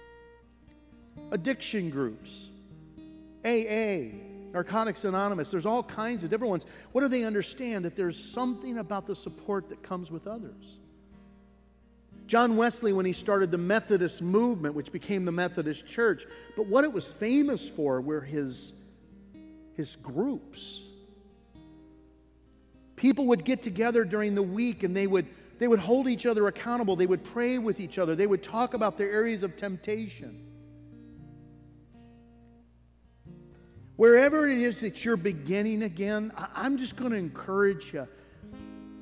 Addiction 1.32 1.90
groups. 1.90 2.50
AA, 3.46 4.16
Narcotics 4.54 5.04
Anonymous, 5.04 5.52
there's 5.52 5.66
all 5.66 5.84
kinds 5.84 6.24
of 6.24 6.30
different 6.30 6.50
ones. 6.50 6.66
What 6.92 7.02
do 7.02 7.08
they 7.08 7.24
understand? 7.24 7.84
That 7.86 7.96
there's 7.96 8.18
something 8.18 8.78
about 8.78 9.08
the 9.08 9.16
support 9.16 9.70
that 9.70 9.82
comes 9.82 10.12
with 10.12 10.28
others. 10.28 10.80
John 12.28 12.56
Wesley, 12.56 12.94
when 12.94 13.06
he 13.06 13.14
started 13.14 13.52
the 13.52 13.58
Methodist 13.58 14.22
movement, 14.22 14.76
which 14.76 14.92
became 14.92 15.26
the 15.26 15.32
Methodist 15.32 15.86
Church, 15.86 16.26
but 16.56 16.68
what 16.68 16.84
it 16.84 16.94
was 16.94 17.12
famous 17.12 17.68
for 17.68 18.00
were 18.00 18.22
his, 18.22 18.74
his 19.76 19.98
groups. 19.98 20.84
People 22.96 23.26
would 23.26 23.44
get 23.44 23.62
together 23.62 24.06
during 24.06 24.36
the 24.36 24.44
week 24.44 24.84
and 24.84 24.96
they 24.96 25.08
would, 25.08 25.26
they 25.60 25.68
would 25.68 25.80
hold 25.80 26.08
each 26.08 26.26
other 26.26 26.48
accountable. 26.48 26.96
They 26.96 27.06
would 27.06 27.24
pray 27.24 27.58
with 27.58 27.80
each 27.80 27.98
other. 27.98 28.16
They 28.16 28.28
would 28.28 28.44
talk 28.44 28.74
about 28.74 28.98
their 28.98 29.12
areas 29.12 29.44
of 29.44 29.58
temptation. 29.58 30.53
Wherever 33.96 34.50
it 34.50 34.58
is 34.58 34.80
that 34.82 35.06
you're 35.06 35.18
beginning 35.18 35.84
again, 35.84 36.32
I'm 36.56 36.78
just 36.78 36.96
going 36.96 37.12
to 37.12 37.18
encourage 37.18 37.94
you. 37.94 38.08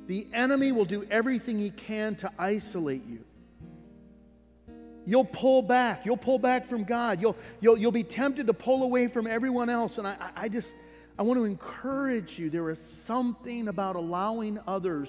The 0.06 0.26
enemy 0.34 0.72
will 0.72 0.84
do 0.84 1.06
everything 1.10 1.58
he 1.58 1.70
can 1.70 2.14
to 2.16 2.30
isolate 2.38 3.06
you. 3.06 3.24
You'll 5.04 5.24
pull 5.24 5.62
back. 5.62 6.04
You'll 6.04 6.16
pull 6.16 6.38
back 6.38 6.66
from 6.66 6.84
God. 6.84 7.20
You'll, 7.20 7.36
you'll, 7.60 7.76
you'll 7.76 7.90
be 7.92 8.04
tempted 8.04 8.46
to 8.46 8.54
pull 8.54 8.82
away 8.82 9.08
from 9.08 9.26
everyone 9.26 9.68
else. 9.68 9.98
And 9.98 10.06
I, 10.06 10.16
I 10.36 10.48
just, 10.48 10.74
I 11.18 11.22
want 11.22 11.38
to 11.38 11.44
encourage 11.44 12.38
you. 12.38 12.50
There 12.50 12.70
is 12.70 12.78
something 12.78 13.68
about 13.68 13.96
allowing 13.96 14.58
others 14.66 15.08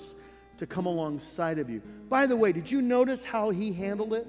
to 0.58 0.66
come 0.66 0.86
alongside 0.86 1.60
of 1.60 1.70
you. 1.70 1.82
By 2.10 2.26
the 2.26 2.36
way, 2.36 2.52
did 2.54 2.72
you 2.72 2.82
notice 2.82 3.24
how 3.24 3.50
he 3.50 3.74
handled 3.74 4.14
it? 4.14 4.28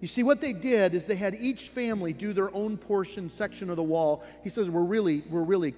You 0.00 0.08
see, 0.08 0.22
what 0.22 0.40
they 0.40 0.52
did 0.52 0.94
is 0.94 1.06
they 1.06 1.16
had 1.16 1.34
each 1.34 1.68
family 1.68 2.12
do 2.12 2.32
their 2.32 2.54
own 2.54 2.76
portion, 2.76 3.30
section 3.30 3.70
of 3.70 3.76
the 3.76 3.82
wall. 3.82 4.22
He 4.42 4.50
says, 4.50 4.68
We're 4.68 4.82
really, 4.82 5.22
we're 5.30 5.42
really 5.42 5.74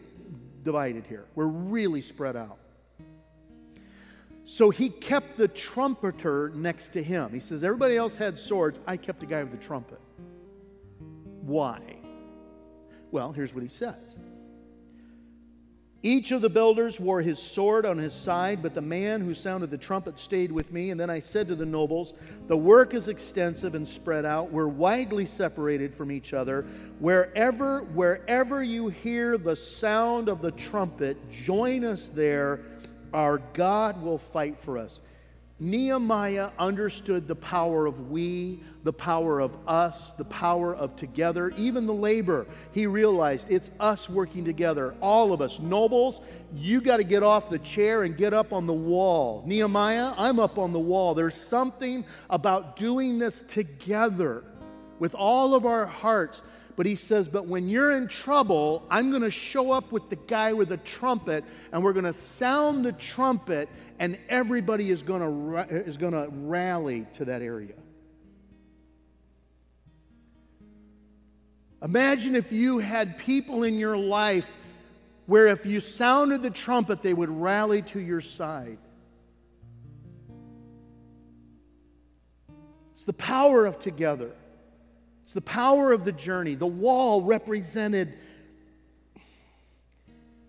divided 0.65 1.07
here. 1.07 1.27
We're 1.35 1.47
really 1.47 2.03
spread 2.03 2.37
out. 2.37 2.59
So 4.45 4.71
he 4.71 4.89
kept 4.89 5.37
the 5.37 5.47
trumpeter 5.47 6.51
next 6.55 6.93
to 6.95 7.03
him. 7.03 7.31
He 7.33 7.41
says, 7.41 7.63
Everybody 7.63 7.97
else 7.97 8.17
had 8.17 8.39
swords. 8.39 8.81
I 8.87 8.97
kept 8.97 9.21
the 9.21 9.27
guy 9.27 9.43
with 9.43 9.53
the 9.53 9.65
trumpet. 9.65 10.01
Why? 11.43 11.81
Well, 13.11 13.33
here's 13.33 13.55
what 13.55 13.63
he 13.63 13.69
says 13.69 14.17
each 16.03 16.31
of 16.31 16.43
the 16.43 16.49
builders 16.49 17.01
wore 17.01 17.21
his 17.21 17.41
sword 17.41 17.85
on 17.85 17.99
his 17.99 18.15
side, 18.15 18.63
but 18.63 18.73
the 18.73 18.81
man 18.81 19.21
who 19.21 19.35
sounded 19.35 19.71
the 19.71 19.79
trumpet 19.79 20.21
stayed 20.21 20.53
with 20.53 20.73
me. 20.73 20.91
And 20.91 21.01
then 21.01 21.11
I 21.11 21.19
said 21.19 21.49
to 21.49 21.57
the 21.57 21.67
nobles, 21.67 22.15
The 22.47 22.57
work 22.57 22.95
is 22.95 23.09
extensive 23.09 23.75
and 23.75 23.87
spread 23.87 24.25
out. 24.25 24.53
We're 24.53 24.69
widely 24.69 25.27
separated 25.27 25.93
from 25.93 26.13
each 26.13 26.35
other. 26.35 26.63
Wherever, 27.01 27.81
wherever 27.83 28.63
you 28.63 28.89
hear 28.89 29.39
the 29.39 29.57
sound 29.57 30.29
of 30.29 30.41
the 30.41 30.53
trumpet, 30.53 31.17
join 31.33 31.85
us 31.85 32.11
there. 32.15 32.61
Our 33.13 33.39
God 33.55 34.01
will 34.01 34.19
fight 34.19 34.61
for 34.61 34.79
us. 34.79 35.01
Nehemiah 35.61 36.51
understood 36.59 37.27
the 37.27 37.35
power 37.35 37.87
of 37.87 38.11
we, 38.11 38.61
the 38.85 38.93
power 38.93 39.41
of 39.41 39.57
us, 39.67 40.13
the 40.13 40.25
power 40.25 40.77
of 40.77 40.95
together, 40.95 41.51
even 41.57 41.85
the 41.85 41.93
labor. 41.93 42.47
He 42.71 42.87
realized 42.87 43.49
it's 43.51 43.71
us 43.81 44.09
working 44.09 44.45
together, 44.45 44.95
all 45.01 45.33
of 45.33 45.41
us. 45.41 45.59
Nobles, 45.59 46.21
you 46.55 46.81
got 46.81 46.99
to 46.99 47.05
get 47.05 47.25
off 47.25 47.51
the 47.51 47.59
chair 47.59 48.05
and 48.05 48.17
get 48.17 48.33
up 48.33 48.53
on 48.53 48.69
the 48.69 48.73
wall. 48.73 49.43
Nehemiah, 49.47 50.15
I'm 50.17 50.39
up 50.39 50.59
on 50.59 50.73
the 50.73 50.79
wall. 50.79 51.13
There's 51.13 51.35
something 51.35 52.05
about 52.31 52.77
doing 52.77 53.19
this 53.19 53.43
together 53.49 54.45
with 55.01 55.15
all 55.15 55.57
of 55.57 55.67
our 55.67 55.87
hearts 55.87 56.43
but 56.79 56.87
he 56.87 56.95
says, 56.95 57.29
But 57.29 57.49
when 57.49 57.69
you're 57.69 57.91
in 57.91 58.07
trouble, 58.07 58.85
I'm 58.89 59.11
going 59.11 59.23
to 59.23 59.33
show 59.33 59.73
up 59.73 59.91
with 59.91 60.11
the 60.11 60.15
guy 60.15 60.53
with 60.53 60.69
the 60.69 60.77
trumpet, 60.77 61.43
and 61.73 61.83
we're 61.83 61.93
going 61.93 62.05
to 62.05 62.13
sound 62.13 62.85
the 62.85 62.93
trumpet, 62.93 63.69
and 63.99 64.17
everybody 64.29 64.93
is 64.93 65.03
going 65.03 65.21
to, 65.21 65.81
is 65.85 65.97
going 65.97 66.13
to 66.13 66.29
rally 66.31 67.05
to 67.15 67.25
that 67.25 67.43
area. 67.43 67.75
Imagine 71.83 72.37
if 72.37 72.53
you 72.53 72.79
had 72.79 73.19
people 73.19 73.65
in 73.65 73.77
your 73.77 73.97
life 73.97 74.49
where 75.27 75.49
if 75.49 75.67
you 75.67 75.81
sounded 75.81 76.45
the 76.45 76.51
trumpet, 76.51 77.03
they 77.03 77.13
would 77.13 77.29
rally 77.29 77.83
to 77.83 77.99
your 77.99 78.21
side. 78.21 78.79
It's 82.93 83.05
the 83.05 83.13
power 83.15 83.67
of 83.67 83.81
together. 83.81 84.31
It's 85.29 85.35
the 85.35 85.43
power 85.43 85.93
of 85.93 86.07
the 86.07 86.13
journey. 86.13 86.55
The 86.55 86.67
wall 86.67 87.21
represented 87.21 88.15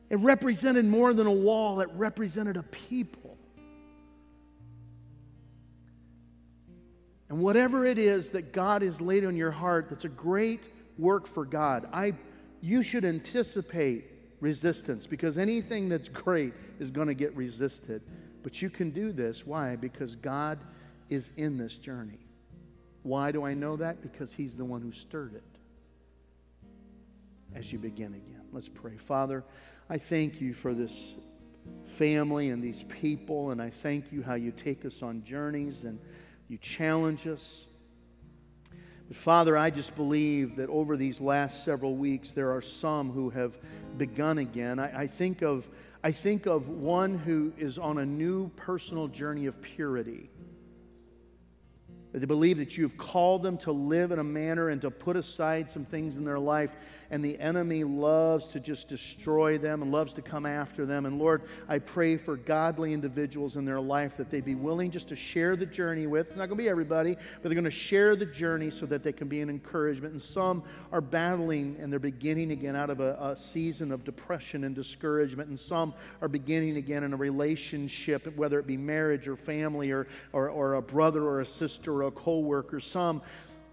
it 0.09 0.15
represented 0.19 0.85
more 0.85 1.13
than 1.13 1.27
a 1.27 1.33
wall, 1.33 1.81
it 1.81 1.89
represented 1.95 2.55
a 2.55 2.63
people. 2.63 3.37
And 7.27 7.41
whatever 7.41 7.85
it 7.85 7.99
is 7.99 8.29
that 8.29 8.53
God 8.53 8.81
has 8.81 9.01
laid 9.01 9.25
on 9.25 9.35
your 9.35 9.51
heart 9.51 9.87
that's 9.89 10.05
a 10.05 10.09
great 10.09 10.61
work 10.97 11.27
for 11.27 11.43
God, 11.43 11.89
I 11.91 12.13
you 12.61 12.81
should 12.81 13.03
anticipate 13.03 14.05
resistance 14.39 15.05
because 15.05 15.37
anything 15.37 15.89
that's 15.89 16.07
great 16.07 16.53
is 16.79 16.89
going 16.89 17.09
to 17.09 17.13
get 17.13 17.35
resisted. 17.35 18.01
But 18.43 18.61
you 18.61 18.69
can 18.69 18.91
do 18.91 19.11
this. 19.11 19.45
Why? 19.45 19.75
Because 19.75 20.15
God 20.15 20.57
is 21.09 21.31
in 21.35 21.57
this 21.57 21.77
journey. 21.77 22.28
Why 23.03 23.31
do 23.31 23.45
I 23.45 23.53
know 23.53 23.75
that? 23.77 24.01
Because 24.01 24.33
He's 24.33 24.55
the 24.55 24.65
one 24.65 24.81
who 24.81 24.91
stirred 24.91 25.35
it. 25.35 25.43
As 27.55 27.71
you 27.71 27.79
begin 27.79 28.13
again, 28.13 28.43
let's 28.51 28.69
pray. 28.69 28.97
Father, 28.97 29.43
I 29.89 29.97
thank 29.97 30.39
you 30.39 30.53
for 30.53 30.73
this 30.73 31.15
family 31.85 32.49
and 32.49 32.63
these 32.63 32.83
people, 32.83 33.51
and 33.51 33.61
I 33.61 33.69
thank 33.69 34.11
you 34.11 34.21
how 34.21 34.35
you 34.35 34.51
take 34.51 34.85
us 34.85 35.01
on 35.01 35.23
journeys 35.23 35.83
and 35.83 35.99
you 36.47 36.57
challenge 36.57 37.27
us. 37.27 37.65
But 39.07 39.17
Father, 39.17 39.57
I 39.57 39.71
just 39.71 39.95
believe 39.95 40.55
that 40.57 40.69
over 40.69 40.95
these 40.95 41.19
last 41.19 41.63
several 41.65 41.95
weeks, 41.95 42.31
there 42.31 42.51
are 42.51 42.61
some 42.61 43.11
who 43.11 43.31
have 43.31 43.57
begun 43.97 44.37
again. 44.37 44.77
I, 44.79 45.01
I, 45.01 45.07
think, 45.07 45.41
of, 45.41 45.67
I 46.03 46.11
think 46.11 46.45
of 46.45 46.69
one 46.69 47.17
who 47.17 47.51
is 47.57 47.79
on 47.79 47.97
a 47.97 48.05
new 48.05 48.49
personal 48.49 49.07
journey 49.07 49.47
of 49.47 49.59
purity. 49.61 50.29
They 52.11 52.25
believe 52.25 52.57
that 52.57 52.77
you've 52.77 52.97
called 52.97 53.43
them 53.43 53.57
to 53.59 53.71
live 53.71 54.11
in 54.11 54.19
a 54.19 54.23
manner 54.23 54.69
and 54.69 54.81
to 54.81 54.89
put 54.89 55.15
aside 55.15 55.69
some 55.69 55.85
things 55.85 56.17
in 56.17 56.25
their 56.25 56.39
life 56.39 56.71
and 57.11 57.23
the 57.23 57.39
enemy 57.39 57.83
loves 57.83 58.49
to 58.49 58.59
just 58.59 58.87
destroy 58.87 59.57
them 59.57 59.81
and 59.81 59.91
loves 59.91 60.13
to 60.13 60.21
come 60.21 60.45
after 60.45 60.85
them. 60.85 61.05
And 61.05 61.17
Lord, 61.17 61.43
I 61.67 61.79
pray 61.79 62.17
for 62.17 62.35
godly 62.35 62.93
individuals 62.93 63.55
in 63.55 63.65
their 63.65 63.81
life 63.81 64.15
that 64.17 64.29
they 64.29 64.41
be 64.41 64.55
willing 64.55 64.91
just 64.91 65.09
to 65.09 65.15
share 65.15 65.55
the 65.55 65.65
journey 65.65 66.07
with. 66.07 66.27
It's 66.27 66.35
not 66.35 66.47
going 66.47 66.57
to 66.57 66.63
be 66.63 66.69
everybody, 66.69 67.15
but 67.15 67.43
they're 67.43 67.53
going 67.53 67.63
to 67.63 67.71
share 67.71 68.15
the 68.15 68.25
journey 68.25 68.69
so 68.69 68.85
that 68.85 69.03
they 69.03 69.11
can 69.11 69.27
be 69.27 69.41
an 69.41 69.49
encouragement. 69.49 70.13
And 70.13 70.21
some 70.21 70.63
are 70.91 71.01
battling 71.01 71.77
and 71.79 71.91
they're 71.91 71.99
beginning 71.99 72.51
again 72.51 72.75
out 72.75 72.89
of 72.89 72.99
a, 72.99 73.17
a 73.19 73.35
season 73.35 73.91
of 73.91 74.03
depression 74.03 74.63
and 74.63 74.75
discouragement. 74.75 75.49
And 75.49 75.59
some 75.59 75.93
are 76.21 76.27
beginning 76.27 76.77
again 76.77 77.03
in 77.03 77.13
a 77.13 77.17
relationship, 77.17 78.35
whether 78.35 78.59
it 78.59 78.67
be 78.67 78.77
marriage 78.77 79.27
or 79.27 79.35
family 79.35 79.91
or, 79.91 80.07
or, 80.31 80.49
or 80.49 80.75
a 80.75 80.81
brother 80.81 81.23
or 81.23 81.41
a 81.41 81.45
sister 81.45 81.93
or 81.93 82.03
a 82.03 82.11
co 82.11 82.39
worker. 82.39 82.79
Some 82.79 83.21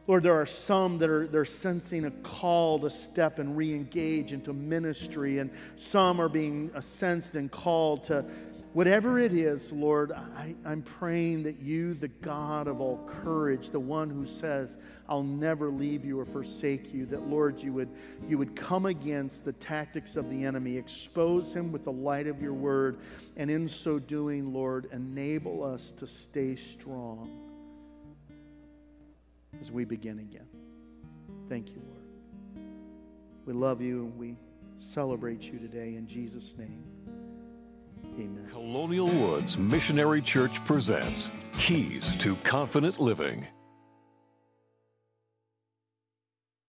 Lord, 0.09 0.23
there 0.23 0.41
are 0.41 0.47
some 0.47 0.99
that 0.99 1.11
are 1.11 1.27
they're 1.27 1.45
sensing 1.45 2.05
a 2.05 2.11
call 2.11 2.79
to 2.81 2.91
step 2.91 3.41
and 3.41 3.57
re-engage 3.57 4.33
into 4.33 4.53
ministry, 4.53 5.39
and 5.39 5.51
some 5.77 6.21
are 6.21 6.29
being 6.29 6.71
sensed 6.81 7.35
and 7.35 7.51
called 7.51 8.05
to 8.05 8.25
whatever 8.73 9.19
it 9.19 9.33
is, 9.33 9.73
Lord, 9.73 10.13
I, 10.13 10.55
I'm 10.67 10.83
praying 10.83 11.45
that 11.45 11.61
you, 11.61 11.95
the 11.95 12.09
God 12.09 12.69
of 12.69 12.79
all 12.79 12.99
courage, 13.25 13.71
the 13.71 13.81
one 13.81 14.11
who 14.11 14.27
says, 14.27 14.77
I'll 15.09 15.23
never 15.23 15.71
leave 15.71 16.05
you 16.05 16.21
or 16.21 16.27
forsake 16.27 16.93
you, 16.93 17.07
that 17.07 17.27
Lord, 17.27 17.61
you 17.63 17.73
would 17.73 17.89
you 18.29 18.39
would 18.39 18.55
come 18.55 18.87
against 18.87 19.45
the 19.45 19.55
tactics 19.55 20.15
of 20.15 20.31
the 20.31 20.45
enemy, 20.45 20.77
expose 20.77 21.53
him 21.53 21.73
with 21.73 21.85
the 21.85 21.93
light 21.93 22.29
of 22.29 22.41
your 22.41 22.55
word, 22.55 22.99
and 23.37 23.51
in 23.51 23.69
so 23.69 23.99
doing, 23.99 24.53
Lord, 24.53 24.89
enable 24.93 25.65
us 25.65 25.93
to 25.97 26.07
stay 26.07 26.55
strong 26.55 27.56
as 29.61 29.71
we 29.71 29.85
begin 29.85 30.19
again. 30.19 30.47
Thank 31.49 31.71
you, 31.71 31.83
Lord. 31.87 32.67
We 33.45 33.53
love 33.53 33.81
you 33.81 34.05
and 34.05 34.19
we 34.19 34.37
celebrate 34.77 35.43
you 35.43 35.59
today 35.59 35.95
in 35.95 36.07
Jesus' 36.07 36.55
name. 36.59 36.85
Amen. 38.15 38.49
Colonial 38.51 39.09
Woods 39.09 39.59
Missionary 39.59 40.23
Church 40.23 40.65
presents 40.65 41.33
Keys 41.59 42.15
to 42.17 42.35
Confident 42.37 42.99
Living. 42.99 43.47